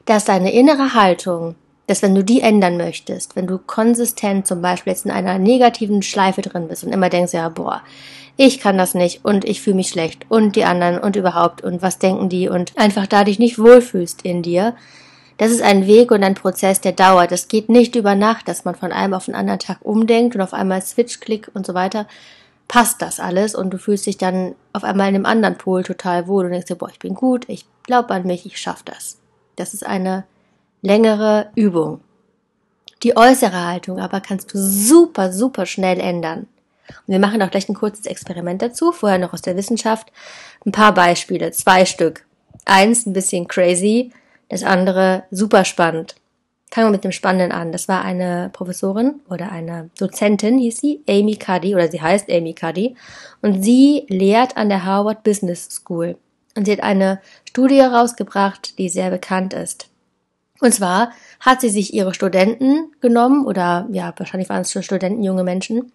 dass 0.05 0.25
deine 0.25 0.51
innere 0.51 0.95
Haltung, 0.95 1.53
dass 1.89 2.01
wenn 2.03 2.13
du 2.13 2.23
die 2.23 2.41
ändern 2.41 2.77
möchtest, 2.77 3.35
wenn 3.35 3.47
du 3.47 3.57
konsistent 3.57 4.45
zum 4.45 4.61
Beispiel 4.61 4.93
jetzt 4.93 5.05
in 5.05 5.11
einer 5.11 5.39
negativen 5.39 6.01
Schleife 6.03 6.41
drin 6.41 6.67
bist 6.67 6.83
und 6.83 6.93
immer 6.93 7.09
denkst, 7.09 7.33
ja, 7.33 7.49
boah, 7.49 7.81
ich 8.37 8.59
kann 8.59 8.77
das 8.77 8.93
nicht 8.93 9.25
und 9.25 9.43
ich 9.43 9.61
fühle 9.61 9.77
mich 9.77 9.89
schlecht 9.89 10.25
und 10.29 10.55
die 10.55 10.63
anderen 10.63 10.99
und 10.99 11.15
überhaupt 11.15 11.61
und 11.63 11.81
was 11.81 11.97
denken 11.97 12.29
die 12.29 12.47
und 12.47 12.77
einfach 12.77 13.07
da 13.07 13.23
dich 13.23 13.39
nicht 13.39 13.59
wohlfühlst 13.59 14.21
in 14.21 14.43
dir, 14.43 14.75
das 15.37 15.51
ist 15.51 15.61
ein 15.61 15.87
Weg 15.87 16.11
und 16.11 16.23
ein 16.23 16.35
Prozess, 16.35 16.81
der 16.81 16.91
dauert. 16.91 17.31
Das 17.31 17.47
geht 17.47 17.69
nicht 17.69 17.95
über 17.95 18.13
Nacht, 18.13 18.47
dass 18.47 18.65
man 18.65 18.75
von 18.75 18.91
einem 18.91 19.13
auf 19.13 19.25
den 19.25 19.35
anderen 19.35 19.59
Tag 19.59 19.77
umdenkt 19.81 20.35
und 20.35 20.41
auf 20.41 20.53
einmal 20.53 20.81
Switch-Klick 20.81 21.49
und 21.53 21.65
so 21.65 21.73
weiter. 21.73 22.07
Passt 22.67 23.01
das 23.01 23.21
alles 23.21 23.55
und 23.55 23.71
du 23.71 23.77
fühlst 23.77 24.05
dich 24.05 24.17
dann 24.17 24.53
auf 24.73 24.83
einmal 24.83 25.07
in 25.07 25.15
einem 25.15 25.25
anderen 25.25 25.57
Pol 25.57 25.83
total 25.83 26.27
wohl 26.27 26.45
und 26.45 26.51
denkst 26.51 26.67
dir, 26.67 26.75
boah, 26.75 26.89
ich 26.89 26.99
bin 26.99 27.15
gut, 27.15 27.47
ich 27.47 27.65
glaube 27.83 28.13
an 28.13 28.27
mich, 28.27 28.45
ich 28.45 28.59
schaffe 28.59 28.83
das. 28.85 29.17
Das 29.55 29.73
ist 29.73 29.85
eine 29.85 30.25
längere 30.81 31.49
Übung. 31.55 32.01
Die 33.03 33.15
äußere 33.15 33.65
Haltung 33.65 33.99
aber 33.99 34.19
kannst 34.19 34.53
du 34.53 34.57
super, 34.57 35.31
super 35.31 35.65
schnell 35.65 35.99
ändern. 35.99 36.47
Und 36.89 37.13
wir 37.13 37.19
machen 37.19 37.41
auch 37.41 37.51
gleich 37.51 37.69
ein 37.69 37.75
kurzes 37.75 38.05
Experiment 38.05 38.61
dazu, 38.61 38.91
vorher 38.91 39.19
noch 39.19 39.33
aus 39.33 39.41
der 39.41 39.55
Wissenschaft. 39.55 40.11
Ein 40.65 40.71
paar 40.71 40.93
Beispiele, 40.93 41.51
zwei 41.51 41.85
Stück. 41.85 42.25
Eins 42.65 43.05
ein 43.05 43.13
bisschen 43.13 43.47
crazy, 43.47 44.11
das 44.49 44.63
andere 44.63 45.23
super 45.31 45.63
spannend. 45.65 46.15
Fangen 46.71 46.87
wir 46.87 46.91
mit 46.91 47.03
dem 47.03 47.11
Spannenden 47.11 47.51
an. 47.51 47.71
Das 47.71 47.87
war 47.87 48.03
eine 48.03 48.49
Professorin 48.53 49.21
oder 49.27 49.51
eine 49.51 49.89
Dozentin, 49.97 50.59
hieß 50.59 50.77
sie, 50.77 51.01
Amy 51.09 51.35
Cuddy, 51.35 51.73
oder 51.73 51.89
sie 51.89 52.01
heißt 52.01 52.29
Amy 52.29 52.53
Cuddy. 52.53 52.95
Und 53.41 53.63
sie 53.63 54.05
lehrt 54.07 54.55
an 54.55 54.69
der 54.69 54.85
Harvard 54.85 55.23
Business 55.23 55.67
School. 55.71 56.17
Und 56.55 56.65
sie 56.65 56.73
hat 56.73 56.83
eine 56.83 57.21
Studie 57.45 57.81
herausgebracht, 57.81 58.77
die 58.77 58.89
sehr 58.89 59.09
bekannt 59.09 59.53
ist. 59.53 59.88
Und 60.59 60.73
zwar 60.73 61.11
hat 61.39 61.61
sie 61.61 61.69
sich 61.69 61.93
ihre 61.93 62.13
Studenten 62.13 62.91
genommen, 63.01 63.45
oder 63.45 63.87
ja, 63.91 64.13
wahrscheinlich 64.17 64.49
waren 64.49 64.61
es 64.61 64.71
schon 64.71 64.83
Studenten, 64.83 65.23
junge 65.23 65.43
Menschen, 65.43 65.91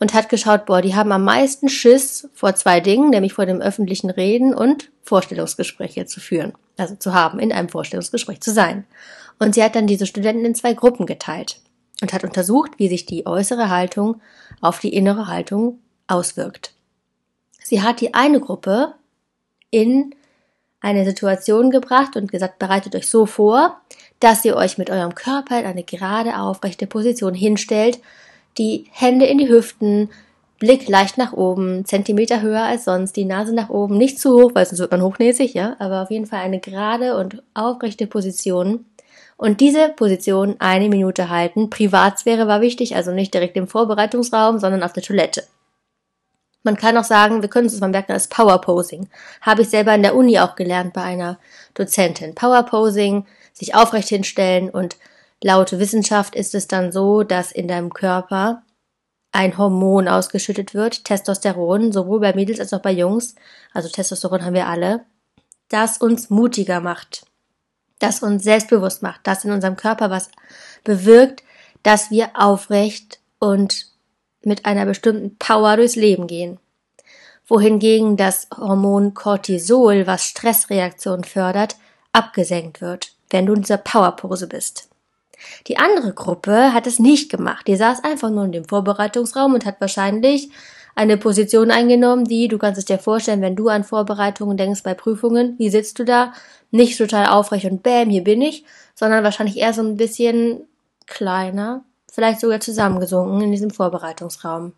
und 0.00 0.14
hat 0.14 0.28
geschaut, 0.28 0.66
boah, 0.66 0.82
die 0.82 0.96
haben 0.96 1.12
am 1.12 1.22
meisten 1.22 1.68
Schiss 1.68 2.28
vor 2.34 2.56
zwei 2.56 2.80
Dingen, 2.80 3.10
nämlich 3.10 3.34
vor 3.34 3.46
dem 3.46 3.60
öffentlichen 3.60 4.10
Reden 4.10 4.52
und 4.52 4.90
Vorstellungsgespräche 5.04 6.06
zu 6.06 6.18
führen, 6.18 6.52
also 6.76 6.96
zu 6.96 7.14
haben, 7.14 7.38
in 7.38 7.52
einem 7.52 7.68
Vorstellungsgespräch 7.68 8.40
zu 8.40 8.50
sein. 8.52 8.84
Und 9.38 9.54
sie 9.54 9.62
hat 9.62 9.76
dann 9.76 9.86
diese 9.86 10.06
Studenten 10.06 10.44
in 10.44 10.54
zwei 10.56 10.74
Gruppen 10.74 11.06
geteilt 11.06 11.60
und 12.00 12.12
hat 12.12 12.24
untersucht, 12.24 12.72
wie 12.78 12.88
sich 12.88 13.06
die 13.06 13.26
äußere 13.26 13.70
Haltung 13.70 14.20
auf 14.60 14.80
die 14.80 14.94
innere 14.94 15.28
Haltung 15.28 15.78
auswirkt. 16.08 16.74
Sie 17.62 17.82
hat 17.82 18.00
die 18.00 18.14
eine 18.14 18.40
Gruppe 18.40 18.94
in 19.70 20.14
eine 20.82 21.04
Situation 21.04 21.70
gebracht 21.70 22.16
und 22.16 22.30
gesagt, 22.30 22.58
bereitet 22.58 22.94
euch 22.94 23.08
so 23.08 23.24
vor, 23.24 23.80
dass 24.20 24.44
ihr 24.44 24.56
euch 24.56 24.76
mit 24.78 24.90
eurem 24.90 25.14
Körper 25.14 25.58
in 25.58 25.66
eine 25.66 25.82
gerade 25.84 26.38
aufrechte 26.38 26.86
Position 26.86 27.34
hinstellt 27.34 28.00
die 28.58 28.86
Hände 28.90 29.26
in 29.26 29.38
die 29.38 29.48
Hüften, 29.48 30.10
Blick 30.58 30.88
leicht 30.88 31.18
nach 31.18 31.32
oben, 31.32 31.84
Zentimeter 31.84 32.40
höher 32.40 32.62
als 32.62 32.84
sonst, 32.84 33.16
die 33.16 33.24
Nase 33.24 33.52
nach 33.52 33.68
oben, 33.68 33.98
nicht 33.98 34.20
zu 34.20 34.40
hoch, 34.40 34.52
weil 34.54 34.64
sonst 34.64 34.78
wird 34.78 34.92
man 34.92 35.02
hochnäsig, 35.02 35.54
ja, 35.54 35.74
aber 35.80 36.02
auf 36.02 36.10
jeden 36.10 36.26
Fall 36.26 36.40
eine 36.40 36.60
gerade 36.60 37.16
und 37.16 37.42
aufrechte 37.52 38.06
Position. 38.06 38.84
Und 39.36 39.60
diese 39.60 39.88
Position 39.88 40.54
eine 40.60 40.88
Minute 40.88 41.30
halten. 41.30 41.68
Privatsphäre 41.68 42.46
war 42.46 42.60
wichtig, 42.60 42.94
also 42.94 43.10
nicht 43.10 43.34
direkt 43.34 43.56
im 43.56 43.66
Vorbereitungsraum, 43.66 44.60
sondern 44.60 44.84
auf 44.84 44.92
der 44.92 45.02
Toilette. 45.02 45.42
Man 46.62 46.76
kann 46.76 46.96
auch 46.96 47.04
sagen, 47.04 47.42
wir 47.42 47.48
können 47.48 47.66
es 47.66 47.72
uns 47.72 47.80
mal 47.80 47.88
merken 47.88 48.12
als 48.12 48.28
Power 48.28 48.60
Posing. 48.60 49.08
Habe 49.40 49.62
ich 49.62 49.70
selber 49.70 49.94
in 49.94 50.02
der 50.02 50.14
Uni 50.14 50.38
auch 50.38 50.54
gelernt 50.54 50.92
bei 50.92 51.02
einer 51.02 51.38
Dozentin. 51.74 52.34
Power 52.34 52.62
Posing, 52.64 53.26
sich 53.52 53.74
aufrecht 53.74 54.08
hinstellen 54.08 54.70
und 54.70 54.96
Laut 55.44 55.72
Wissenschaft 55.72 56.36
ist 56.36 56.54
es 56.54 56.68
dann 56.68 56.92
so, 56.92 57.24
dass 57.24 57.50
in 57.50 57.66
deinem 57.66 57.92
Körper 57.92 58.62
ein 59.32 59.58
Hormon 59.58 60.06
ausgeschüttet 60.06 60.72
wird, 60.72 61.04
Testosteron, 61.04 61.90
sowohl 61.90 62.20
bei 62.20 62.32
Mädels 62.32 62.60
als 62.60 62.72
auch 62.72 62.80
bei 62.80 62.92
Jungs, 62.92 63.34
also 63.72 63.88
Testosteron 63.88 64.44
haben 64.44 64.54
wir 64.54 64.68
alle, 64.68 65.04
das 65.68 65.98
uns 65.98 66.30
mutiger 66.30 66.80
macht, 66.80 67.26
das 67.98 68.22
uns 68.22 68.44
selbstbewusst 68.44 69.02
macht, 69.02 69.26
das 69.26 69.44
in 69.44 69.50
unserem 69.50 69.76
Körper 69.76 70.10
was 70.10 70.30
bewirkt, 70.84 71.42
dass 71.82 72.10
wir 72.10 72.30
aufrecht 72.34 73.18
und 73.40 73.91
mit 74.46 74.64
einer 74.64 74.86
bestimmten 74.86 75.36
Power 75.38 75.76
durchs 75.76 75.96
Leben 75.96 76.26
gehen. 76.26 76.58
Wohingegen 77.46 78.16
das 78.16 78.48
Hormon 78.56 79.14
Cortisol, 79.14 80.06
was 80.06 80.24
Stressreaktionen 80.24 81.24
fördert, 81.24 81.76
abgesenkt 82.12 82.80
wird, 82.80 83.12
wenn 83.30 83.46
du 83.46 83.54
in 83.54 83.62
dieser 83.62 83.78
Powerpose 83.78 84.46
bist. 84.46 84.88
Die 85.66 85.78
andere 85.78 86.12
Gruppe 86.12 86.72
hat 86.72 86.86
es 86.86 86.98
nicht 86.98 87.30
gemacht. 87.30 87.66
Die 87.66 87.76
saß 87.76 88.04
einfach 88.04 88.30
nur 88.30 88.44
in 88.44 88.52
dem 88.52 88.64
Vorbereitungsraum 88.64 89.54
und 89.54 89.66
hat 89.66 89.80
wahrscheinlich 89.80 90.50
eine 90.94 91.16
Position 91.16 91.70
eingenommen, 91.70 92.24
die, 92.26 92.48
du 92.48 92.58
kannst 92.58 92.78
es 92.78 92.84
dir 92.84 92.98
vorstellen, 92.98 93.40
wenn 93.40 93.56
du 93.56 93.68
an 93.68 93.84
Vorbereitungen 93.84 94.56
denkst 94.56 94.82
bei 94.82 94.94
Prüfungen, 94.94 95.58
wie 95.58 95.70
sitzt 95.70 95.98
du 95.98 96.04
da? 96.04 96.34
Nicht 96.70 96.98
total 96.98 97.26
aufrecht 97.26 97.64
und 97.64 97.82
bäm, 97.82 98.10
hier 98.10 98.24
bin 98.24 98.42
ich, 98.42 98.64
sondern 98.94 99.24
wahrscheinlich 99.24 99.56
eher 99.56 99.72
so 99.72 99.82
ein 99.82 99.96
bisschen 99.96 100.66
kleiner, 101.06 101.84
vielleicht 102.12 102.40
sogar 102.40 102.60
zusammengesunken 102.60 103.40
in 103.40 103.50
diesem 103.50 103.70
Vorbereitungsraum. 103.70 104.74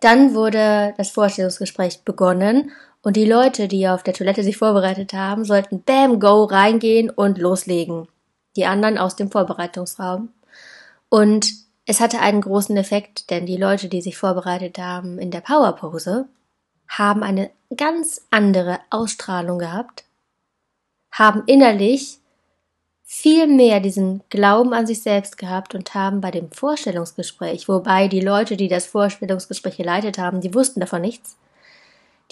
Dann 0.00 0.32
wurde 0.32 0.94
das 0.96 1.10
Vorstellungsgespräch 1.10 2.04
begonnen 2.04 2.70
und 3.02 3.16
die 3.16 3.24
Leute, 3.24 3.66
die 3.66 3.88
auf 3.88 4.04
der 4.04 4.14
Toilette 4.14 4.44
sich 4.44 4.56
vorbereitet 4.56 5.12
haben, 5.12 5.44
sollten 5.44 5.82
bam, 5.82 6.20
go 6.20 6.44
reingehen 6.44 7.10
und 7.10 7.38
loslegen 7.38 8.06
die 8.56 8.64
anderen 8.64 8.96
aus 8.96 9.16
dem 9.16 9.30
Vorbereitungsraum. 9.30 10.30
Und 11.08 11.52
es 11.84 12.00
hatte 12.00 12.20
einen 12.20 12.42
großen 12.42 12.76
Effekt, 12.76 13.30
denn 13.30 13.46
die 13.46 13.56
Leute, 13.56 13.88
die 13.88 14.00
sich 14.00 14.16
vorbereitet 14.16 14.78
haben 14.78 15.18
in 15.18 15.30
der 15.30 15.40
Powerpose, 15.40 16.28
haben 16.88 17.22
eine 17.22 17.50
ganz 17.76 18.22
andere 18.30 18.78
Ausstrahlung 18.90 19.58
gehabt, 19.58 20.04
haben 21.10 21.42
innerlich 21.46 22.18
viel 23.10 23.46
mehr 23.46 23.80
diesen 23.80 24.20
Glauben 24.28 24.74
an 24.74 24.86
sich 24.86 25.02
selbst 25.02 25.38
gehabt 25.38 25.74
und 25.74 25.94
haben 25.94 26.20
bei 26.20 26.30
dem 26.30 26.52
Vorstellungsgespräch, 26.52 27.66
wobei 27.66 28.06
die 28.06 28.20
Leute, 28.20 28.54
die 28.54 28.68
das 28.68 28.84
Vorstellungsgespräch 28.84 29.78
geleitet 29.78 30.18
haben, 30.18 30.42
die 30.42 30.54
wussten 30.54 30.80
davon 30.80 31.00
nichts, 31.00 31.38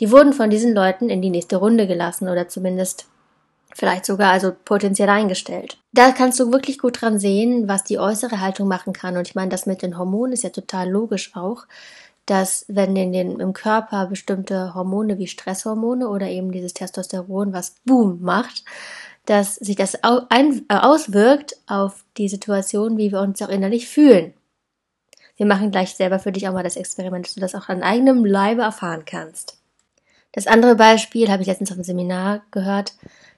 die 0.00 0.10
wurden 0.10 0.34
von 0.34 0.50
diesen 0.50 0.74
Leuten 0.74 1.08
in 1.08 1.22
die 1.22 1.30
nächste 1.30 1.56
Runde 1.56 1.86
gelassen 1.86 2.28
oder 2.28 2.48
zumindest 2.48 3.06
vielleicht 3.74 4.04
sogar 4.04 4.32
also 4.32 4.52
potenziell 4.66 5.08
eingestellt. 5.08 5.78
Da 5.94 6.12
kannst 6.12 6.38
du 6.40 6.52
wirklich 6.52 6.78
gut 6.78 7.00
dran 7.00 7.18
sehen, 7.18 7.68
was 7.68 7.84
die 7.84 7.98
äußere 7.98 8.42
Haltung 8.42 8.68
machen 8.68 8.92
kann. 8.92 9.16
Und 9.16 9.26
ich 9.26 9.34
meine, 9.34 9.48
das 9.48 9.64
mit 9.64 9.80
den 9.80 9.96
Hormonen 9.96 10.34
ist 10.34 10.44
ja 10.44 10.50
total 10.50 10.90
logisch 10.90 11.34
auch, 11.34 11.64
dass 12.26 12.66
wenn 12.68 12.94
in 12.96 13.12
den, 13.14 13.40
im 13.40 13.54
Körper 13.54 14.08
bestimmte 14.08 14.74
Hormone 14.74 15.16
wie 15.16 15.26
Stresshormone 15.26 16.06
oder 16.06 16.28
eben 16.28 16.52
dieses 16.52 16.74
Testosteron, 16.74 17.54
was 17.54 17.76
Boom 17.86 18.20
macht, 18.20 18.64
dass 19.26 19.56
sich 19.56 19.76
das 19.76 19.94
äh, 19.94 20.62
auswirkt 20.68 21.56
auf 21.66 22.04
die 22.16 22.28
Situation, 22.28 22.96
wie 22.96 23.12
wir 23.12 23.20
uns 23.20 23.42
auch 23.42 23.48
innerlich 23.48 23.88
fühlen. 23.88 24.32
Wir 25.36 25.46
machen 25.46 25.70
gleich 25.70 25.94
selber 25.94 26.18
für 26.18 26.32
dich 26.32 26.48
auch 26.48 26.52
mal 26.52 26.62
das 26.62 26.76
Experiment, 26.76 27.26
dass 27.26 27.34
du 27.34 27.40
das 27.40 27.54
auch 27.54 27.68
an 27.68 27.82
eigenem 27.82 28.24
Leibe 28.24 28.62
erfahren 28.62 29.04
kannst. 29.04 29.58
Das 30.32 30.46
andere 30.46 30.76
Beispiel 30.76 31.30
habe 31.30 31.42
ich 31.42 31.48
letztens 31.48 31.70
auf 31.70 31.76
dem 31.76 31.84
Seminar 31.84 32.42
gehört. 32.50 32.94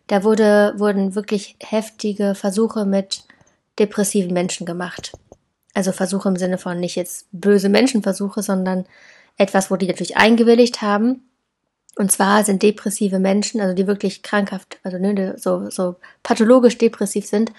Da 0.06 0.24
wurde, 0.24 0.74
wurden 0.76 1.14
wirklich 1.14 1.56
heftige 1.60 2.34
Versuche 2.34 2.84
mit 2.84 3.24
depressiven 3.78 4.32
Menschen 4.32 4.66
gemacht. 4.66 5.12
Also 5.74 5.92
Versuche 5.92 6.28
im 6.28 6.36
Sinne 6.36 6.58
von 6.58 6.80
nicht 6.80 6.96
jetzt 6.96 7.26
böse 7.32 7.68
Menschenversuche, 7.68 8.42
sondern 8.42 8.86
etwas, 9.36 9.70
wo 9.70 9.76
die 9.76 9.86
natürlich 9.86 10.16
eingewilligt 10.16 10.82
haben. 10.82 11.27
Und 11.98 12.12
zwar 12.12 12.44
sind 12.44 12.62
depressive 12.62 13.18
Menschen, 13.18 13.60
also 13.60 13.74
die 13.74 13.88
wirklich 13.88 14.22
krankhaft, 14.22 14.78
also 14.84 14.98
ne, 14.98 15.34
so, 15.36 15.68
so 15.68 15.96
pathologisch 16.22 16.78
depressiv 16.78 17.26
sind, 17.26 17.52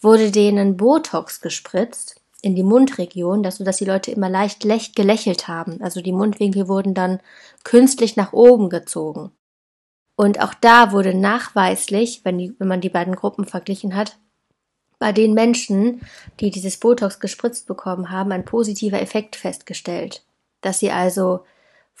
wurde 0.00 0.30
denen 0.30 0.76
Botox 0.76 1.40
gespritzt 1.40 2.20
in 2.40 2.54
die 2.54 2.62
Mundregion, 2.62 3.42
dass, 3.42 3.56
so 3.56 3.64
dass 3.64 3.78
die 3.78 3.84
Leute 3.84 4.12
immer 4.12 4.28
leicht 4.28 4.62
gelächelt 4.94 5.48
haben. 5.48 5.82
Also 5.82 6.02
die 6.02 6.12
Mundwinkel 6.12 6.68
wurden 6.68 6.94
dann 6.94 7.18
künstlich 7.64 8.14
nach 8.14 8.32
oben 8.32 8.70
gezogen. 8.70 9.32
Und 10.14 10.40
auch 10.40 10.54
da 10.54 10.92
wurde 10.92 11.12
nachweislich, 11.12 12.20
wenn, 12.22 12.38
die, 12.38 12.54
wenn 12.60 12.68
man 12.68 12.80
die 12.80 12.90
beiden 12.90 13.16
Gruppen 13.16 13.44
verglichen 13.44 13.96
hat, 13.96 14.18
bei 15.00 15.10
den 15.10 15.34
Menschen, 15.34 16.02
die 16.38 16.52
dieses 16.52 16.78
Botox 16.78 17.18
gespritzt 17.18 17.66
bekommen 17.66 18.12
haben, 18.12 18.30
ein 18.30 18.44
positiver 18.44 19.02
Effekt 19.02 19.34
festgestellt. 19.34 20.22
Dass 20.60 20.78
sie 20.78 20.92
also 20.92 21.40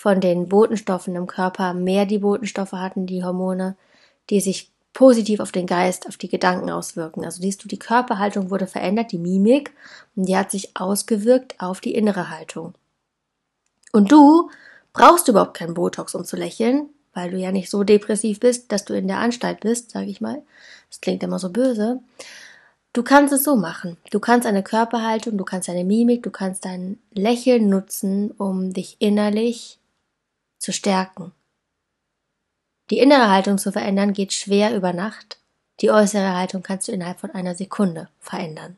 von 0.00 0.18
den 0.22 0.48
Botenstoffen 0.48 1.14
im 1.14 1.26
Körper 1.26 1.74
mehr 1.74 2.06
die 2.06 2.20
Botenstoffe 2.20 2.72
hatten, 2.72 3.04
die 3.04 3.22
Hormone, 3.22 3.76
die 4.30 4.40
sich 4.40 4.72
positiv 4.94 5.40
auf 5.40 5.52
den 5.52 5.66
Geist, 5.66 6.08
auf 6.08 6.16
die 6.16 6.30
Gedanken 6.30 6.70
auswirken. 6.70 7.22
Also 7.22 7.42
siehst 7.42 7.62
du, 7.62 7.68
die 7.68 7.78
Körperhaltung 7.78 8.48
wurde 8.48 8.66
verändert, 8.66 9.12
die 9.12 9.18
Mimik, 9.18 9.72
und 10.16 10.24
die 10.24 10.38
hat 10.38 10.50
sich 10.50 10.74
ausgewirkt 10.74 11.54
auf 11.58 11.82
die 11.82 11.92
innere 11.92 12.30
Haltung. 12.30 12.72
Und 13.92 14.10
du 14.10 14.48
brauchst 14.94 15.28
überhaupt 15.28 15.52
keinen 15.52 15.74
Botox, 15.74 16.14
um 16.14 16.24
zu 16.24 16.36
lächeln, 16.36 16.88
weil 17.12 17.30
du 17.30 17.36
ja 17.36 17.52
nicht 17.52 17.68
so 17.68 17.84
depressiv 17.84 18.40
bist, 18.40 18.72
dass 18.72 18.86
du 18.86 18.94
in 18.94 19.06
der 19.06 19.18
Anstalt 19.18 19.60
bist, 19.60 19.90
sag 19.90 20.06
ich 20.06 20.22
mal. 20.22 20.40
Das 20.88 21.02
klingt 21.02 21.22
immer 21.22 21.38
so 21.38 21.50
böse. 21.50 22.00
Du 22.94 23.02
kannst 23.02 23.34
es 23.34 23.44
so 23.44 23.54
machen. 23.54 23.98
Du 24.10 24.18
kannst 24.18 24.46
eine 24.46 24.62
Körperhaltung, 24.62 25.36
du 25.36 25.44
kannst 25.44 25.68
deine 25.68 25.84
Mimik, 25.84 26.22
du 26.22 26.30
kannst 26.30 26.64
dein 26.64 26.98
Lächeln 27.12 27.68
nutzen, 27.68 28.30
um 28.30 28.72
dich 28.72 28.96
innerlich 28.98 29.76
zu 30.60 30.72
stärken. 30.72 31.32
Die 32.90 32.98
innere 32.98 33.30
Haltung 33.30 33.58
zu 33.58 33.72
verändern 33.72 34.12
geht 34.12 34.32
schwer 34.32 34.76
über 34.76 34.92
Nacht. 34.92 35.38
Die 35.80 35.90
äußere 35.90 36.36
Haltung 36.36 36.62
kannst 36.62 36.86
du 36.86 36.92
innerhalb 36.92 37.18
von 37.18 37.30
einer 37.30 37.54
Sekunde 37.54 38.08
verändern. 38.20 38.76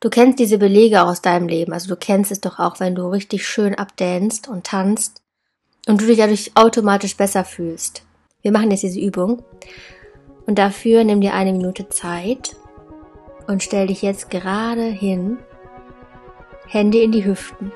Du 0.00 0.10
kennst 0.10 0.38
diese 0.38 0.58
Belege 0.58 1.02
aus 1.02 1.22
deinem 1.22 1.48
Leben, 1.48 1.72
also 1.72 1.88
du 1.88 1.96
kennst 1.96 2.32
es 2.32 2.40
doch 2.40 2.58
auch, 2.58 2.80
wenn 2.80 2.94
du 2.94 3.06
richtig 3.06 3.46
schön 3.46 3.74
abdanst 3.74 4.48
und 4.48 4.64
tanzt 4.64 5.22
und 5.86 6.00
du 6.00 6.06
dich 6.06 6.18
dadurch 6.18 6.52
automatisch 6.54 7.16
besser 7.16 7.44
fühlst. 7.44 8.02
Wir 8.42 8.52
machen 8.52 8.70
jetzt 8.70 8.82
diese 8.82 9.00
Übung 9.00 9.44
und 10.46 10.58
dafür 10.58 11.04
nimm 11.04 11.20
dir 11.20 11.34
eine 11.34 11.52
Minute 11.52 11.88
Zeit 11.88 12.56
und 13.46 13.62
stell 13.62 13.86
dich 13.86 14.02
jetzt 14.02 14.30
gerade 14.30 14.84
hin, 14.84 15.38
Hände 16.66 17.00
in 17.00 17.12
die 17.12 17.24
Hüften 17.24 17.72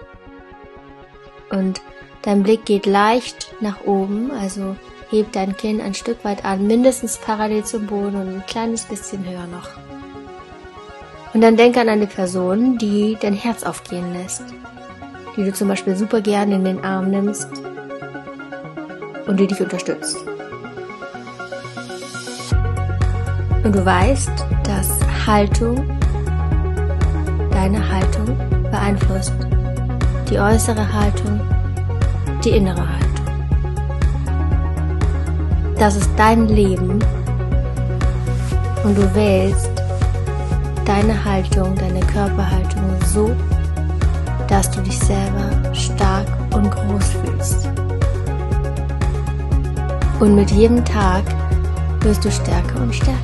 und 1.50 1.80
dein 2.26 2.42
Blick 2.42 2.66
geht 2.66 2.85
leicht 2.85 3.54
nach 3.61 3.87
oben, 3.87 4.30
also 4.33 4.76
heb 5.11 5.33
dein 5.33 5.56
Kinn 5.56 5.80
ein 5.80 5.95
Stück 5.95 6.25
weit 6.25 6.45
an, 6.45 6.66
mindestens 6.66 7.16
parallel 7.16 7.64
zum 7.64 7.87
Boden 7.87 8.16
und 8.16 8.28
ein 8.28 8.47
kleines 8.47 8.85
bisschen 8.85 9.25
höher 9.25 9.47
noch. 9.47 9.71
Und 11.33 11.40
dann 11.40 11.56
denke 11.56 11.80
an 11.80 11.88
eine 11.88 12.09
Person, 12.09 12.78
die 12.78 13.16
dein 13.21 13.33
Herz 13.33 13.62
aufgehen 13.62 14.12
lässt, 14.12 14.42
die 15.37 15.45
du 15.45 15.52
zum 15.52 15.68
Beispiel 15.68 15.97
super 15.97 16.21
gerne 16.21 16.56
in 16.56 16.64
den 16.64 16.85
Arm 16.85 17.11
nimmst 17.11 17.49
und 19.26 19.38
die 19.38 19.47
dich 19.47 19.61
unterstützt. 19.61 20.16
Und 23.62 23.75
du 23.75 23.85
weißt, 23.85 24.33
dass 24.64 24.99
Haltung, 25.26 25.99
deine 27.50 27.88
Haltung 27.88 28.37
beeinflusst 28.71 29.35
die 30.28 30.40
äußere 30.40 30.92
Haltung, 30.92 31.40
die 32.46 32.50
innere 32.50 32.88
Haltung. 32.88 33.26
Das 35.78 35.96
ist 35.96 36.10
dein 36.16 36.46
Leben 36.48 37.00
und 38.84 38.96
du 38.96 39.14
wählst 39.14 39.70
deine 40.84 41.24
Haltung, 41.24 41.74
deine 41.74 42.00
Körperhaltung 42.00 42.84
so, 43.04 43.34
dass 44.48 44.70
du 44.70 44.80
dich 44.80 44.98
selber 44.98 45.74
stark 45.74 46.28
und 46.54 46.70
groß 46.70 47.08
fühlst. 47.24 47.68
Und 50.20 50.36
mit 50.36 50.50
jedem 50.52 50.84
Tag 50.84 51.24
wirst 52.00 52.24
du 52.24 52.30
stärker 52.30 52.80
und 52.80 52.94
stärker. 52.94 53.18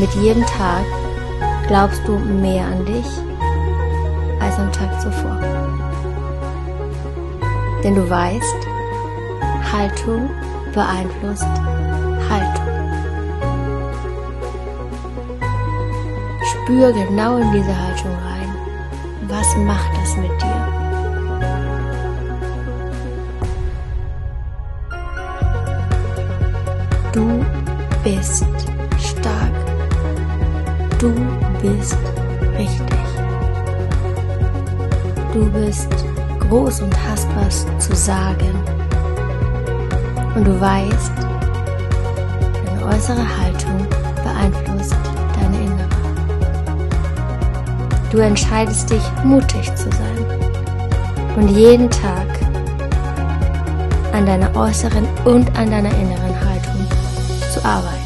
Mit 0.00 0.10
jedem 0.14 0.44
Tag 0.46 0.84
glaubst 1.68 2.00
du 2.06 2.18
mehr 2.18 2.64
an 2.64 2.84
dich 2.86 3.06
als 4.40 4.58
am 4.58 4.72
Tag 4.72 5.00
zuvor. 5.02 5.55
Denn 7.86 7.94
du 7.94 8.10
weißt, 8.10 8.66
Haltung 9.72 10.28
beeinflusst 10.74 11.46
Haltung. 12.28 12.66
Spür 16.42 16.92
genau 16.92 17.36
in 17.36 17.52
diese 17.52 17.80
Haltung 17.80 18.10
rein. 18.10 18.52
Was 19.28 19.56
macht 19.58 19.88
das 19.98 20.16
mit 20.16 20.32
dir? 20.42 20.66
Du 27.12 27.44
bist 28.02 28.46
stark. 28.98 29.52
Du 30.98 31.14
bist 31.62 31.98
richtig. 32.58 32.98
Du 35.32 35.48
bist 35.52 36.05
groß 36.48 36.80
und 36.80 36.94
hast 37.08 37.28
was 37.36 37.66
zu 37.78 37.94
sagen. 37.94 38.54
Und 40.34 40.46
du 40.46 40.60
weißt, 40.60 41.12
deine 42.64 42.84
äußere 42.86 43.38
Haltung 43.38 43.86
beeinflusst 44.22 44.96
deine 45.34 45.56
innere. 45.64 45.88
Du 48.10 48.18
entscheidest 48.18 48.90
dich, 48.90 49.02
mutig 49.24 49.74
zu 49.74 49.90
sein 49.90 50.26
und 51.36 51.48
jeden 51.48 51.90
Tag 51.90 52.26
an 54.12 54.24
deiner 54.24 54.54
äußeren 54.56 55.06
und 55.24 55.56
an 55.58 55.70
deiner 55.70 55.90
inneren 55.90 56.40
Haltung 56.48 56.86
zu 57.52 57.64
arbeiten. 57.64 58.05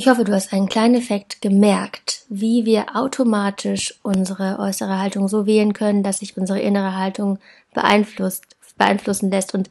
Ich 0.00 0.08
hoffe, 0.08 0.24
du 0.24 0.32
hast 0.32 0.54
einen 0.54 0.70
kleinen 0.70 0.94
Effekt 0.94 1.42
gemerkt, 1.42 2.24
wie 2.30 2.64
wir 2.64 2.96
automatisch 2.96 3.96
unsere 4.02 4.58
äußere 4.58 4.98
Haltung 4.98 5.28
so 5.28 5.44
wählen 5.44 5.74
können, 5.74 6.02
dass 6.02 6.20
sich 6.20 6.38
unsere 6.38 6.58
innere 6.58 6.96
Haltung 6.96 7.38
beeinflusst, 7.74 8.56
beeinflussen 8.78 9.30
lässt. 9.30 9.52
Und 9.52 9.68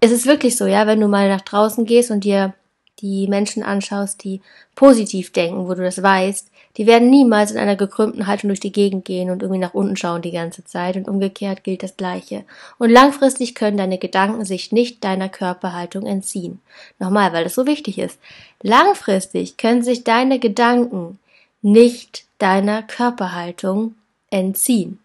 es 0.00 0.10
ist 0.10 0.26
wirklich 0.26 0.58
so, 0.58 0.66
ja, 0.66 0.86
wenn 0.86 1.00
du 1.00 1.08
mal 1.08 1.30
nach 1.30 1.40
draußen 1.40 1.86
gehst 1.86 2.10
und 2.10 2.24
dir 2.24 2.52
die 2.98 3.26
Menschen 3.28 3.62
anschaust, 3.62 4.22
die 4.24 4.42
positiv 4.74 5.32
denken, 5.32 5.66
wo 5.66 5.72
du 5.72 5.82
das 5.82 6.02
weißt, 6.02 6.50
die 6.76 6.86
werden 6.86 7.10
niemals 7.10 7.50
in 7.50 7.58
einer 7.58 7.76
gekrümmten 7.76 8.26
Haltung 8.26 8.48
durch 8.48 8.60
die 8.60 8.72
Gegend 8.72 9.04
gehen 9.04 9.30
und 9.30 9.42
irgendwie 9.42 9.60
nach 9.60 9.74
unten 9.74 9.96
schauen 9.96 10.22
die 10.22 10.30
ganze 10.30 10.64
Zeit 10.64 10.96
und 10.96 11.06
umgekehrt 11.06 11.64
gilt 11.64 11.82
das 11.82 11.96
Gleiche. 11.96 12.44
Und 12.78 12.90
langfristig 12.90 13.54
können 13.54 13.76
deine 13.76 13.98
Gedanken 13.98 14.44
sich 14.44 14.72
nicht 14.72 15.04
deiner 15.04 15.28
Körperhaltung 15.28 16.06
entziehen. 16.06 16.60
Nochmal, 16.98 17.32
weil 17.32 17.44
das 17.44 17.54
so 17.54 17.66
wichtig 17.66 17.98
ist. 17.98 18.18
Langfristig 18.62 19.58
können 19.58 19.82
sich 19.82 20.04
deine 20.04 20.38
Gedanken 20.38 21.18
nicht 21.60 22.24
deiner 22.38 22.82
Körperhaltung 22.82 23.94
entziehen. 24.30 24.98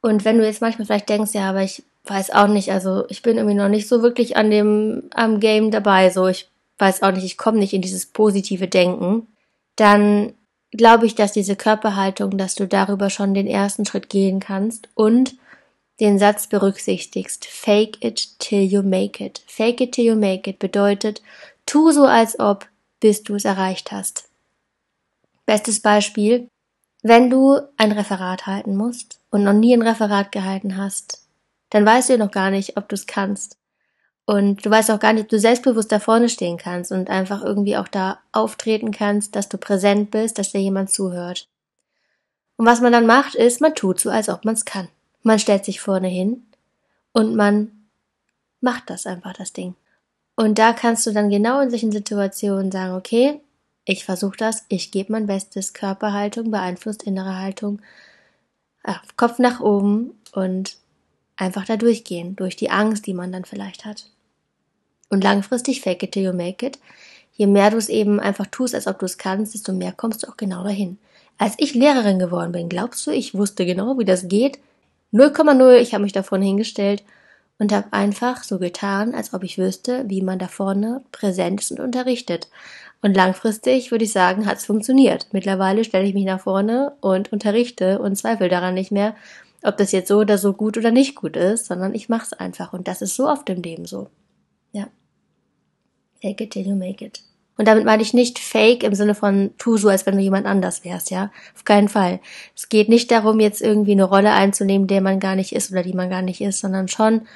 Und 0.00 0.24
wenn 0.24 0.38
du 0.38 0.46
jetzt 0.46 0.62
manchmal 0.62 0.86
vielleicht 0.86 1.10
denkst, 1.10 1.34
ja, 1.34 1.50
aber 1.50 1.62
ich 1.62 1.82
weiß 2.04 2.30
auch 2.30 2.48
nicht, 2.48 2.72
also 2.72 3.04
ich 3.08 3.20
bin 3.20 3.36
irgendwie 3.36 3.56
noch 3.56 3.68
nicht 3.68 3.88
so 3.88 4.02
wirklich 4.02 4.36
an 4.36 4.50
dem 4.50 5.02
am 5.14 5.38
Game 5.38 5.70
dabei, 5.70 6.08
so 6.08 6.26
ich 6.26 6.48
weiß 6.78 7.02
auch 7.02 7.12
nicht, 7.12 7.24
ich 7.24 7.36
komme 7.36 7.58
nicht 7.58 7.74
in 7.74 7.82
dieses 7.82 8.06
positive 8.06 8.66
Denken, 8.66 9.26
dann 9.80 10.34
glaube 10.72 11.06
ich, 11.06 11.14
dass 11.14 11.32
diese 11.32 11.56
Körperhaltung, 11.56 12.36
dass 12.36 12.54
du 12.54 12.68
darüber 12.68 13.08
schon 13.08 13.32
den 13.32 13.46
ersten 13.46 13.86
Schritt 13.86 14.10
gehen 14.10 14.38
kannst 14.38 14.88
und 14.94 15.36
den 16.00 16.18
Satz 16.18 16.46
berücksichtigst. 16.46 17.46
Fake 17.46 18.04
it 18.04 18.38
till 18.38 18.62
you 18.62 18.82
make 18.82 19.24
it. 19.24 19.42
Fake 19.46 19.80
it 19.80 19.92
till 19.92 20.04
you 20.04 20.16
make 20.16 20.48
it 20.48 20.58
bedeutet, 20.58 21.22
tu 21.64 21.90
so 21.92 22.04
als 22.04 22.38
ob, 22.38 22.68
bis 23.00 23.22
du 23.22 23.34
es 23.34 23.44
erreicht 23.44 23.90
hast. 23.90 24.28
Bestes 25.46 25.80
Beispiel, 25.80 26.48
wenn 27.02 27.30
du 27.30 27.58
ein 27.78 27.92
Referat 27.92 28.46
halten 28.46 28.76
musst 28.76 29.18
und 29.30 29.42
noch 29.44 29.54
nie 29.54 29.74
ein 29.74 29.82
Referat 29.82 30.30
gehalten 30.30 30.76
hast, 30.76 31.26
dann 31.70 31.86
weißt 31.86 32.10
du 32.10 32.18
noch 32.18 32.30
gar 32.30 32.50
nicht, 32.50 32.76
ob 32.76 32.88
du 32.88 32.94
es 32.94 33.06
kannst. 33.06 33.56
Und 34.30 34.64
du 34.64 34.70
weißt 34.70 34.92
auch 34.92 35.00
gar 35.00 35.12
nicht, 35.12 35.24
ob 35.24 35.28
du 35.28 35.40
selbstbewusst 35.40 35.90
da 35.90 35.98
vorne 35.98 36.28
stehen 36.28 36.56
kannst 36.56 36.92
und 36.92 37.10
einfach 37.10 37.42
irgendwie 37.42 37.76
auch 37.76 37.88
da 37.88 38.20
auftreten 38.30 38.92
kannst, 38.92 39.34
dass 39.34 39.48
du 39.48 39.58
präsent 39.58 40.12
bist, 40.12 40.38
dass 40.38 40.52
dir 40.52 40.60
jemand 40.60 40.88
zuhört. 40.90 41.48
Und 42.56 42.64
was 42.64 42.80
man 42.80 42.92
dann 42.92 43.06
macht, 43.06 43.34
ist, 43.34 43.60
man 43.60 43.74
tut 43.74 43.98
so, 43.98 44.08
als 44.08 44.28
ob 44.28 44.44
man 44.44 44.54
es 44.54 44.64
kann. 44.64 44.86
Man 45.24 45.40
stellt 45.40 45.64
sich 45.64 45.80
vorne 45.80 46.06
hin 46.06 46.44
und 47.10 47.34
man 47.34 47.72
macht 48.60 48.88
das 48.88 49.04
einfach, 49.04 49.32
das 49.32 49.52
Ding. 49.52 49.74
Und 50.36 50.60
da 50.60 50.74
kannst 50.74 51.08
du 51.08 51.10
dann 51.10 51.28
genau 51.28 51.60
in 51.60 51.70
solchen 51.70 51.90
Situationen 51.90 52.70
sagen, 52.70 52.94
okay, 52.94 53.40
ich 53.84 54.04
versuche 54.04 54.36
das, 54.36 54.64
ich 54.68 54.92
gebe 54.92 55.10
mein 55.10 55.26
Bestes, 55.26 55.72
Körperhaltung 55.72 56.52
beeinflusst 56.52 57.02
innere 57.02 57.36
Haltung, 57.36 57.82
Kopf 59.16 59.40
nach 59.40 59.58
oben 59.58 60.20
und 60.30 60.76
einfach 61.34 61.64
da 61.64 61.76
durchgehen, 61.76 62.36
durch 62.36 62.54
die 62.54 62.70
Angst, 62.70 63.08
die 63.08 63.14
man 63.14 63.32
dann 63.32 63.44
vielleicht 63.44 63.84
hat. 63.84 64.08
Und 65.10 65.22
langfristig 65.22 65.82
fake 65.82 66.04
it 66.04 66.12
till 66.12 66.24
you 66.24 66.32
make 66.32 66.64
it. 66.64 66.78
Je 67.32 67.46
mehr 67.46 67.70
du 67.70 67.76
es 67.76 67.88
eben 67.88 68.20
einfach 68.20 68.46
tust, 68.46 68.74
als 68.74 68.86
ob 68.86 68.98
du 68.98 69.06
es 69.06 69.18
kannst, 69.18 69.54
desto 69.54 69.72
mehr 69.72 69.92
kommst 69.92 70.22
du 70.22 70.28
auch 70.28 70.36
genau 70.36 70.64
dahin. 70.64 70.98
Als 71.36 71.54
ich 71.58 71.74
Lehrerin 71.74 72.18
geworden 72.18 72.52
bin, 72.52 72.68
glaubst 72.68 73.06
du, 73.06 73.10
ich 73.10 73.34
wusste 73.34 73.66
genau, 73.66 73.98
wie 73.98 74.04
das 74.04 74.28
geht? 74.28 74.58
0,0, 75.12 75.76
ich 75.76 75.92
habe 75.92 76.04
mich 76.04 76.12
da 76.12 76.22
vorne 76.22 76.44
hingestellt 76.44 77.02
und 77.58 77.72
habe 77.72 77.92
einfach 77.92 78.44
so 78.44 78.58
getan, 78.58 79.14
als 79.14 79.34
ob 79.34 79.42
ich 79.42 79.58
wüsste, 79.58 80.04
wie 80.08 80.22
man 80.22 80.38
da 80.38 80.48
vorne 80.48 81.02
präsent 81.12 81.60
ist 81.60 81.72
und 81.72 81.80
unterrichtet. 81.80 82.48
Und 83.02 83.16
langfristig 83.16 83.90
würde 83.90 84.04
ich 84.04 84.12
sagen, 84.12 84.46
hat 84.46 84.58
es 84.58 84.66
funktioniert. 84.66 85.28
Mittlerweile 85.32 85.84
stelle 85.84 86.06
ich 86.06 86.14
mich 86.14 86.26
nach 86.26 86.40
vorne 86.40 86.92
und 87.00 87.32
unterrichte 87.32 87.98
und 87.98 88.16
zweifle 88.16 88.48
daran 88.48 88.74
nicht 88.74 88.92
mehr, 88.92 89.14
ob 89.62 89.76
das 89.76 89.92
jetzt 89.92 90.08
so 90.08 90.18
oder 90.18 90.38
so 90.38 90.52
gut 90.52 90.76
oder 90.76 90.90
nicht 90.90 91.16
gut 91.16 91.36
ist, 91.36 91.66
sondern 91.66 91.94
ich 91.94 92.08
mache 92.08 92.26
es 92.26 92.32
einfach. 92.34 92.72
Und 92.72 92.88
das 92.88 93.02
ist 93.02 93.16
so 93.16 93.28
oft 93.28 93.48
im 93.48 93.62
Leben 93.62 93.86
so. 93.86 94.08
Fake 96.22 96.40
it 96.40 96.50
till 96.52 96.66
you 96.66 96.74
make 96.74 97.04
it. 97.04 97.22
Und 97.56 97.66
damit 97.66 97.84
meine 97.84 98.02
ich 98.02 98.14
nicht 98.14 98.38
fake 98.38 98.84
im 98.84 98.94
Sinne 98.94 99.14
von 99.14 99.50
tu 99.58 99.76
so, 99.76 99.90
als 99.90 100.06
wenn 100.06 100.16
du 100.16 100.22
jemand 100.22 100.46
anders 100.46 100.82
wärst, 100.82 101.10
ja. 101.10 101.30
Auf 101.54 101.64
keinen 101.64 101.88
Fall. 101.88 102.20
Es 102.56 102.70
geht 102.70 102.88
nicht 102.88 103.10
darum, 103.10 103.38
jetzt 103.38 103.60
irgendwie 103.60 103.92
eine 103.92 104.04
Rolle 104.04 104.32
einzunehmen, 104.32 104.86
der 104.86 105.02
man 105.02 105.20
gar 105.20 105.36
nicht 105.36 105.52
ist 105.52 105.70
oder 105.70 105.82
die 105.82 105.92
man 105.92 106.08
gar 106.08 106.22
nicht 106.22 106.40
ist, 106.40 106.60
sondern 106.60 106.88
schon 106.88 107.26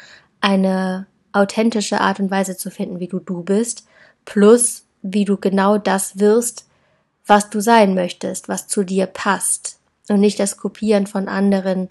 eine 0.40 1.06
authentische 1.32 2.00
Art 2.00 2.20
und 2.20 2.30
Weise 2.30 2.56
zu 2.56 2.70
finden, 2.70 3.00
wie 3.00 3.08
du 3.08 3.18
du 3.18 3.42
bist, 3.42 3.86
plus 4.24 4.86
wie 5.02 5.26
du 5.26 5.36
genau 5.36 5.76
das 5.76 6.18
wirst, 6.18 6.66
was 7.26 7.50
du 7.50 7.60
sein 7.60 7.94
möchtest, 7.94 8.48
was 8.48 8.66
zu 8.66 8.82
dir 8.82 9.06
passt 9.06 9.78
und 10.08 10.20
nicht 10.20 10.40
das 10.40 10.56
Kopieren 10.56 11.06
von 11.06 11.28
anderen, 11.28 11.88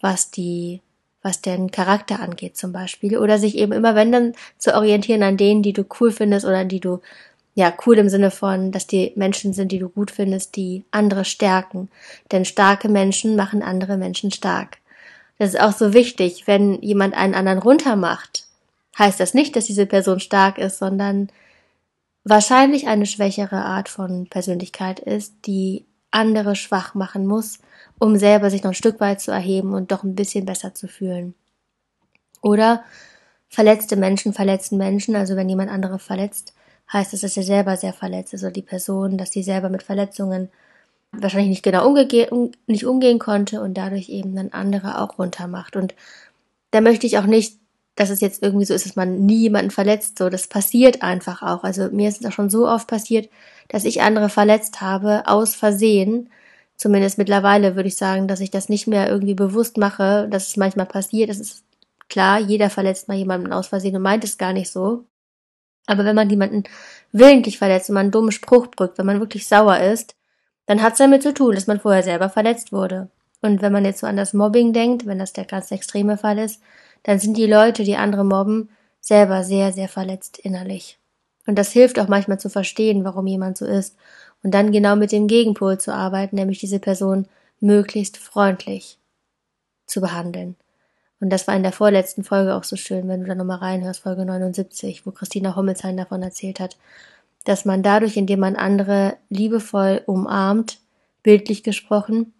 was 0.00 0.30
die 0.30 0.80
was 1.24 1.40
den 1.40 1.70
Charakter 1.70 2.20
angeht 2.20 2.56
zum 2.56 2.72
Beispiel. 2.72 3.18
Oder 3.18 3.38
sich 3.38 3.56
eben 3.56 3.72
immer 3.72 3.94
wenn 3.94 4.12
dann 4.12 4.34
zu 4.58 4.74
orientieren 4.74 5.22
an 5.22 5.38
denen, 5.38 5.62
die 5.62 5.72
du 5.72 5.84
cool 5.98 6.12
findest 6.12 6.44
oder 6.44 6.64
die 6.64 6.80
du 6.80 7.00
ja 7.54 7.72
cool 7.86 7.98
im 7.98 8.08
Sinne 8.08 8.30
von, 8.30 8.72
dass 8.72 8.86
die 8.86 9.12
Menschen 9.16 9.54
sind, 9.54 9.72
die 9.72 9.78
du 9.78 9.88
gut 9.88 10.10
findest, 10.10 10.56
die 10.56 10.84
andere 10.90 11.24
stärken, 11.24 11.88
denn 12.30 12.44
starke 12.44 12.88
Menschen 12.88 13.36
machen 13.36 13.62
andere 13.62 13.96
Menschen 13.96 14.30
stark. 14.30 14.78
Das 15.38 15.54
ist 15.54 15.60
auch 15.60 15.72
so 15.72 15.94
wichtig, 15.94 16.46
wenn 16.46 16.80
jemand 16.82 17.14
einen 17.14 17.34
anderen 17.34 17.58
runtermacht, 17.58 18.46
heißt 18.98 19.18
das 19.18 19.34
nicht, 19.34 19.56
dass 19.56 19.64
diese 19.64 19.86
Person 19.86 20.20
stark 20.20 20.58
ist, 20.58 20.78
sondern 20.78 21.28
wahrscheinlich 22.24 22.86
eine 22.86 23.06
schwächere 23.06 23.64
Art 23.64 23.88
von 23.88 24.26
Persönlichkeit 24.26 25.00
ist, 25.00 25.34
die 25.46 25.86
andere 26.10 26.54
schwach 26.54 26.94
machen 26.94 27.26
muss, 27.26 27.58
um 27.98 28.16
selber 28.16 28.50
sich 28.50 28.62
noch 28.62 28.72
ein 28.72 28.74
Stück 28.74 29.00
weit 29.00 29.20
zu 29.20 29.30
erheben 29.30 29.74
und 29.74 29.92
doch 29.92 30.02
ein 30.02 30.14
bisschen 30.14 30.44
besser 30.46 30.74
zu 30.74 30.88
fühlen. 30.88 31.34
Oder 32.42 32.84
verletzte 33.48 33.96
Menschen 33.96 34.32
verletzen 34.32 34.78
Menschen, 34.78 35.16
also 35.16 35.36
wenn 35.36 35.48
jemand 35.48 35.70
andere 35.70 35.98
verletzt, 35.98 36.54
heißt 36.92 37.12
das, 37.12 37.22
dass 37.22 37.36
er 37.36 37.42
selber 37.42 37.76
sehr 37.76 37.92
verletzt 37.92 38.34
ist 38.34 38.42
oder 38.42 38.52
die 38.52 38.62
Person, 38.62 39.16
dass 39.16 39.30
die 39.30 39.42
selber 39.42 39.70
mit 39.70 39.82
Verletzungen 39.82 40.50
wahrscheinlich 41.12 41.50
nicht 41.50 41.62
genau 41.62 41.86
umge 41.86 42.06
nicht 42.66 42.84
umgehen 42.84 43.18
konnte 43.18 43.60
und 43.60 43.74
dadurch 43.74 44.08
eben 44.08 44.34
dann 44.34 44.50
andere 44.50 45.00
auch 45.00 45.18
runtermacht. 45.18 45.76
Und 45.76 45.94
da 46.72 46.80
möchte 46.80 47.06
ich 47.06 47.18
auch 47.18 47.26
nicht 47.26 47.56
dass 47.96 48.10
es 48.10 48.20
jetzt 48.20 48.42
irgendwie 48.42 48.64
so 48.64 48.74
ist, 48.74 48.86
dass 48.86 48.96
man 48.96 49.24
nie 49.24 49.42
jemanden 49.42 49.70
verletzt. 49.70 50.18
So, 50.18 50.28
das 50.28 50.48
passiert 50.48 51.02
einfach 51.02 51.42
auch. 51.42 51.64
Also 51.64 51.90
mir 51.90 52.08
ist 52.08 52.20
es 52.20 52.26
auch 52.26 52.32
schon 52.32 52.50
so 52.50 52.68
oft 52.68 52.88
passiert, 52.88 53.28
dass 53.68 53.84
ich 53.84 54.02
andere 54.02 54.28
verletzt 54.28 54.80
habe, 54.80 55.22
aus 55.26 55.54
Versehen. 55.54 56.30
Zumindest 56.76 57.18
mittlerweile 57.18 57.76
würde 57.76 57.88
ich 57.88 57.96
sagen, 57.96 58.26
dass 58.28 58.40
ich 58.40 58.50
das 58.50 58.68
nicht 58.68 58.86
mehr 58.86 59.08
irgendwie 59.08 59.34
bewusst 59.34 59.76
mache, 59.76 60.28
dass 60.28 60.48
es 60.48 60.56
manchmal 60.56 60.86
passiert. 60.86 61.30
Das 61.30 61.38
ist 61.38 61.64
klar, 62.08 62.38
jeder 62.38 62.70
verletzt 62.70 63.08
mal 63.08 63.16
jemanden 63.16 63.52
aus 63.52 63.68
Versehen 63.68 63.96
und 63.96 64.02
meint 64.02 64.24
es 64.24 64.38
gar 64.38 64.52
nicht 64.52 64.70
so. 64.70 65.04
Aber 65.86 66.04
wenn 66.04 66.16
man 66.16 66.30
jemanden 66.30 66.64
willentlich 67.12 67.58
verletzt 67.58 67.90
und 67.90 67.94
man 67.94 68.04
einen 68.04 68.10
dummen 68.10 68.32
Spruch 68.32 68.66
drückt, 68.68 68.98
wenn 68.98 69.06
man 69.06 69.20
wirklich 69.20 69.46
sauer 69.46 69.78
ist, 69.78 70.16
dann 70.66 70.82
hat 70.82 70.92
es 70.94 70.98
damit 70.98 71.22
zu 71.22 71.34
tun, 71.34 71.54
dass 71.54 71.66
man 71.66 71.80
vorher 71.80 72.02
selber 72.02 72.30
verletzt 72.30 72.72
wurde. 72.72 73.08
Und 73.42 73.60
wenn 73.60 73.72
man 73.72 73.84
jetzt 73.84 74.00
so 74.00 74.06
an 74.06 74.16
das 74.16 74.32
Mobbing 74.32 74.72
denkt, 74.72 75.06
wenn 75.06 75.18
das 75.18 75.34
der 75.34 75.44
ganz 75.44 75.70
extreme 75.70 76.16
Fall 76.16 76.38
ist, 76.38 76.62
dann 77.02 77.18
sind 77.18 77.36
die 77.36 77.46
Leute, 77.46 77.84
die 77.84 77.96
andere 77.96 78.24
mobben, 78.24 78.70
selber 79.00 79.44
sehr, 79.44 79.72
sehr 79.72 79.88
verletzt 79.88 80.38
innerlich. 80.38 80.98
Und 81.46 81.58
das 81.58 81.70
hilft 81.70 81.98
auch 81.98 82.08
manchmal 82.08 82.40
zu 82.40 82.48
verstehen, 82.48 83.04
warum 83.04 83.26
jemand 83.26 83.58
so 83.58 83.66
ist 83.66 83.96
und 84.44 84.52
dann 84.52 84.70
genau 84.70 84.94
mit 84.94 85.10
dem 85.10 85.26
Gegenpol 85.26 85.78
zu 85.78 85.92
arbeiten, 85.92 86.36
nämlich 86.36 86.60
diese 86.60 86.78
Person 86.78 87.26
möglichst 87.60 88.18
freundlich 88.18 88.98
zu 89.86 90.00
behandeln. 90.00 90.54
Und 91.18 91.30
das 91.30 91.48
war 91.48 91.56
in 91.56 91.62
der 91.62 91.72
vorletzten 91.72 92.22
Folge 92.22 92.54
auch 92.54 92.64
so 92.64 92.76
schön, 92.76 93.08
wenn 93.08 93.22
du 93.22 93.26
da 93.26 93.34
nochmal 93.34 93.58
reinhörst, 93.58 94.02
Folge 94.02 94.26
79, 94.26 95.06
wo 95.06 95.10
Christina 95.10 95.56
Hommelsheim 95.56 95.96
davon 95.96 96.22
erzählt 96.22 96.60
hat, 96.60 96.76
dass 97.44 97.64
man 97.64 97.82
dadurch, 97.82 98.16
indem 98.16 98.40
man 98.40 98.56
andere 98.56 99.16
liebevoll 99.30 100.02
umarmt, 100.06 100.78
bildlich 101.22 101.62
gesprochen, 101.62 102.34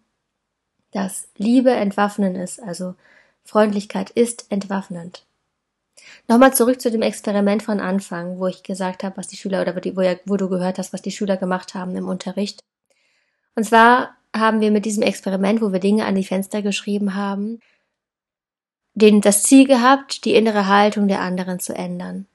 dass 0.91 1.27
Liebe 1.37 1.71
entwaffnen 1.71 2.35
ist, 2.35 2.61
also 2.61 2.93
Freundlichkeit 3.43 4.11
ist 4.11 4.45
entwaffnend. 4.51 5.24
Nochmal 6.27 6.53
zurück 6.53 6.81
zu 6.81 6.91
dem 6.91 7.01
Experiment 7.01 7.63
von 7.63 7.79
Anfang, 7.79 8.39
wo 8.39 8.47
ich 8.47 8.63
gesagt 8.63 9.03
habe, 9.03 9.17
was 9.17 9.27
die 9.27 9.37
Schüler 9.37 9.61
oder 9.61 9.75
wo, 9.75 10.01
ja, 10.01 10.15
wo 10.25 10.37
du 10.37 10.49
gehört 10.49 10.77
hast, 10.77 10.93
was 10.93 11.01
die 11.01 11.11
Schüler 11.11 11.37
gemacht 11.37 11.73
haben 11.73 11.95
im 11.95 12.07
Unterricht. 12.07 12.63
Und 13.55 13.63
zwar 13.63 14.15
haben 14.35 14.59
wir 14.59 14.71
mit 14.71 14.85
diesem 14.85 15.03
Experiment, 15.03 15.61
wo 15.61 15.71
wir 15.71 15.79
Dinge 15.79 16.05
an 16.05 16.15
die 16.15 16.25
Fenster 16.25 16.61
geschrieben 16.61 17.15
haben, 17.15 17.59
den 18.93 19.21
das 19.21 19.43
Ziel 19.43 19.67
gehabt, 19.67 20.25
die 20.25 20.33
innere 20.33 20.67
Haltung 20.67 21.07
der 21.07 21.21
anderen 21.21 21.59
zu 21.59 21.73
ändern, 21.73 22.27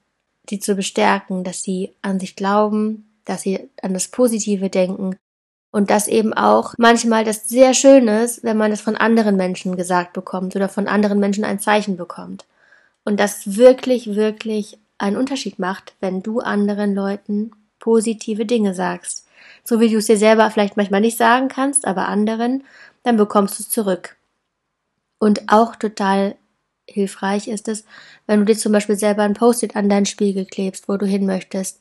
sie 0.49 0.59
zu 0.59 0.75
bestärken, 0.75 1.43
dass 1.43 1.63
sie 1.63 1.95
an 2.01 2.19
sich 2.19 2.35
glauben, 2.35 3.11
dass 3.25 3.41
sie 3.41 3.69
an 3.81 3.93
das 3.93 4.07
Positive 4.07 4.69
denken 4.69 5.17
und 5.71 5.89
das 5.89 6.07
eben 6.07 6.33
auch 6.33 6.73
manchmal 6.77 7.23
das 7.23 7.47
sehr 7.47 7.73
Schöne 7.73 8.23
ist, 8.23 8.43
wenn 8.43 8.57
man 8.57 8.71
es 8.71 8.81
von 8.81 8.95
anderen 8.95 9.37
Menschen 9.37 9.75
gesagt 9.75 10.13
bekommt 10.13 10.55
oder 10.55 10.69
von 10.69 10.87
anderen 10.87 11.19
Menschen 11.19 11.43
ein 11.43 11.59
Zeichen 11.59 11.97
bekommt. 11.97 12.45
Und 13.03 13.19
das 13.19 13.57
wirklich, 13.57 14.15
wirklich 14.15 14.77
einen 14.97 15.17
Unterschied 15.17 15.59
macht, 15.59 15.95
wenn 15.99 16.21
du 16.21 16.39
anderen 16.39 16.93
Leuten 16.93 17.51
positive 17.79 18.45
Dinge 18.45 18.73
sagst. 18.73 19.27
So 19.63 19.79
wie 19.79 19.89
du 19.89 19.97
es 19.97 20.05
dir 20.05 20.17
selber 20.17 20.49
vielleicht 20.51 20.77
manchmal 20.77 21.01
nicht 21.01 21.17
sagen 21.17 21.47
kannst, 21.47 21.85
aber 21.85 22.07
anderen, 22.07 22.63
dann 23.03 23.17
bekommst 23.17 23.57
du 23.57 23.63
es 23.63 23.69
zurück. 23.69 24.17
Und 25.19 25.51
auch 25.51 25.75
total 25.75 26.35
hilfreich 26.87 27.47
ist 27.47 27.67
es, 27.67 27.85
wenn 28.27 28.39
du 28.39 28.45
dir 28.45 28.57
zum 28.57 28.71
Beispiel 28.71 28.97
selber 28.97 29.23
ein 29.23 29.33
Post-it 29.33 29.75
an 29.75 29.89
deinen 29.89 30.05
Spiegel 30.05 30.45
klebst, 30.45 30.87
wo 30.87 30.97
du 30.97 31.05
hin 31.05 31.25
möchtest. 31.25 31.79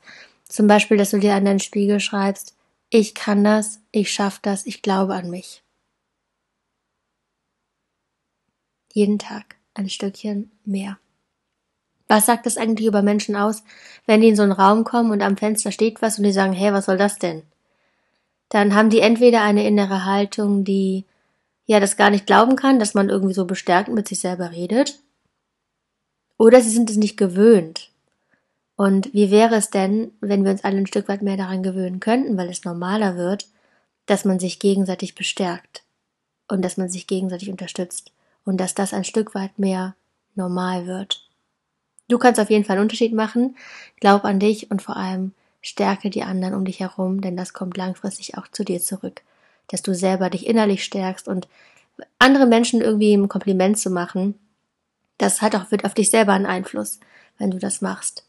Zum 0.49 0.67
Beispiel, 0.67 0.97
dass 0.97 1.11
du 1.11 1.19
dir 1.19 1.35
an 1.35 1.45
deinen 1.45 1.61
Spiegel 1.61 2.01
schreibst, 2.01 2.57
ich 2.91 3.15
kann 3.15 3.45
das, 3.45 3.81
ich 3.93 4.13
schaff 4.13 4.41
das, 4.41 4.67
ich 4.67 4.83
glaube 4.83 5.15
an 5.15 5.31
mich. 5.31 5.63
Jeden 8.93 9.19
Tag 9.19 9.57
ein 9.75 9.89
Stückchen 9.89 10.51
mehr. 10.65 10.99
Was 12.11 12.27
sagt 12.27 12.45
das 12.45 12.57
eigentlich 12.57 12.89
über 12.89 13.03
Menschen 13.03 13.37
aus, 13.37 13.63
wenn 14.05 14.21
die 14.21 14.27
in 14.31 14.35
so 14.35 14.43
einen 14.43 14.51
Raum 14.51 14.83
kommen 14.83 15.13
und 15.13 15.23
am 15.23 15.37
Fenster 15.37 15.71
steht 15.71 16.03
was 16.03 16.19
und 16.19 16.25
die 16.25 16.33
sagen, 16.33 16.53
hey, 16.53 16.73
was 16.73 16.87
soll 16.87 16.99
das 16.99 17.21
denn? 17.21 17.45
Dann 18.49 18.75
haben 18.75 18.91
die 18.91 18.99
entweder 18.99 19.43
eine 19.43 19.65
innere 19.65 20.05
Haltung, 20.05 20.65
die 20.65 21.05
ja 21.67 21.79
das 21.79 21.97
gar 21.97 22.11
nicht 22.11 22.27
glauben 22.27 22.57
kann, 22.57 22.81
dass 22.81 22.95
man 22.95 23.11
irgendwie 23.11 23.33
so 23.35 23.45
bestärkt 23.45 23.91
mit 23.91 24.09
sich 24.09 24.19
selber 24.19 24.51
redet, 24.51 24.99
oder 26.37 26.61
sie 26.61 26.71
sind 26.71 26.91
es 26.91 26.97
nicht 26.97 27.17
gewöhnt. 27.17 27.93
Und 28.75 29.15
wie 29.15 29.31
wäre 29.31 29.55
es 29.55 29.71
denn, 29.71 30.11
wenn 30.21 30.43
wir 30.43 30.51
uns 30.51 30.65
alle 30.65 30.79
ein 30.79 30.89
Stück 30.89 31.07
weit 31.07 31.23
mehr 31.23 31.37
daran 31.37 31.63
gewöhnen 31.63 32.01
könnten, 32.01 32.37
weil 32.37 32.49
es 32.49 32.65
normaler 32.65 33.17
wird, 33.17 33.47
dass 34.07 34.25
man 34.25 34.41
sich 34.41 34.59
gegenseitig 34.59 35.15
bestärkt 35.15 35.85
und 36.49 36.63
dass 36.63 36.77
man 36.77 36.89
sich 36.89 37.07
gegenseitig 37.07 37.51
unterstützt 37.51 38.11
und 38.45 38.57
dass 38.57 38.75
das 38.75 38.95
ein 38.95 39.05
Stück 39.05 39.37
weit 39.37 39.61
mehr 39.61 39.95
normal 40.35 40.89
wird. 40.89 41.30
Du 42.11 42.19
kannst 42.19 42.41
auf 42.41 42.51
jeden 42.51 42.65
Fall 42.65 42.77
einen 42.77 42.83
Unterschied 42.83 43.13
machen, 43.13 43.57
glaub 44.01 44.25
an 44.25 44.41
dich 44.41 44.71
und 44.71 44.83
vor 44.83 44.97
allem 44.97 45.33
stärke 45.63 46.11
die 46.11 46.25
anderen 46.25 46.55
um 46.55 46.65
dich 46.65 46.81
herum, 46.81 47.21
denn 47.21 47.37
das 47.37 47.53
kommt 47.53 47.77
langfristig 47.77 48.37
auch 48.37 48.49
zu 48.49 48.65
dir 48.65 48.81
zurück, 48.81 49.23
dass 49.69 49.83
du 49.83 49.95
selber 49.95 50.29
dich 50.29 50.47
innerlich 50.47 50.83
stärkst 50.85 51.29
und 51.29 51.47
andere 52.19 52.47
Menschen 52.47 52.81
irgendwie 52.81 53.15
ein 53.15 53.29
Kompliment 53.29 53.79
zu 53.79 53.91
machen, 53.91 54.35
das 55.19 55.41
hat 55.41 55.55
auch 55.55 55.71
wird 55.71 55.85
auf 55.85 55.95
dich 55.95 56.11
selber 56.11 56.33
einen 56.33 56.47
Einfluss, 56.47 56.99
wenn 57.39 57.53
du 57.53 57.59
das 57.59 57.81
machst. 57.81 58.25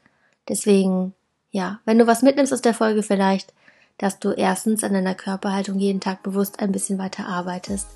Deswegen, 0.47 1.13
ja, 1.49 1.79
wenn 1.85 1.97
du 1.97 2.05
was 2.05 2.21
mitnimmst 2.21 2.53
aus 2.53 2.61
der 2.61 2.73
Folge 2.73 3.01
vielleicht, 3.01 3.53
dass 3.97 4.19
du 4.19 4.31
erstens 4.31 4.83
an 4.83 4.93
deiner 4.93 5.15
Körperhaltung 5.15 5.79
jeden 5.79 6.01
Tag 6.01 6.21
bewusst 6.21 6.59
ein 6.59 6.71
bisschen 6.71 6.99
weiter 6.99 7.27
arbeitest 7.27 7.87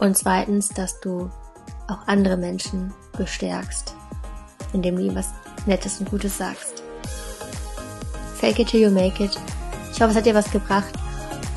und 0.00 0.16
zweitens, 0.16 0.70
dass 0.70 0.98
du 1.00 1.30
auch 1.86 2.08
andere 2.08 2.36
Menschen 2.36 2.92
bestärkst, 3.16 3.94
indem 4.72 4.96
du 4.96 5.02
ihnen 5.02 5.16
was 5.16 5.30
Nettes 5.66 6.00
und 6.00 6.10
Gutes 6.10 6.38
sagst. 6.38 6.82
Fake 8.36 8.58
it 8.60 8.68
till 8.68 8.80
you 8.80 8.90
make 8.90 9.22
it. 9.22 9.38
Ich 9.92 10.00
hoffe, 10.00 10.10
es 10.10 10.16
hat 10.16 10.26
dir 10.26 10.34
was 10.34 10.50
gebracht 10.50 10.92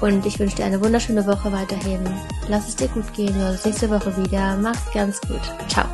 und 0.02 0.26
ich 0.26 0.40
wünsche 0.40 0.56
dir 0.56 0.66
eine 0.66 0.82
wunderschöne 0.84 1.26
Woche 1.26 1.52
weiterhin. 1.52 2.02
Lass 2.48 2.68
es 2.70 2.76
dir 2.76 2.88
gut 2.88 3.14
gehen. 3.14 3.36
Wir 3.36 3.42
sehen 3.42 3.52
uns 3.52 3.66
nächste 3.66 3.90
Woche 3.90 4.18
wieder. 4.18 4.58
Mach's 4.58 4.92
ganz 4.94 5.22
gut. 5.22 5.42
Ciao. 5.68 5.86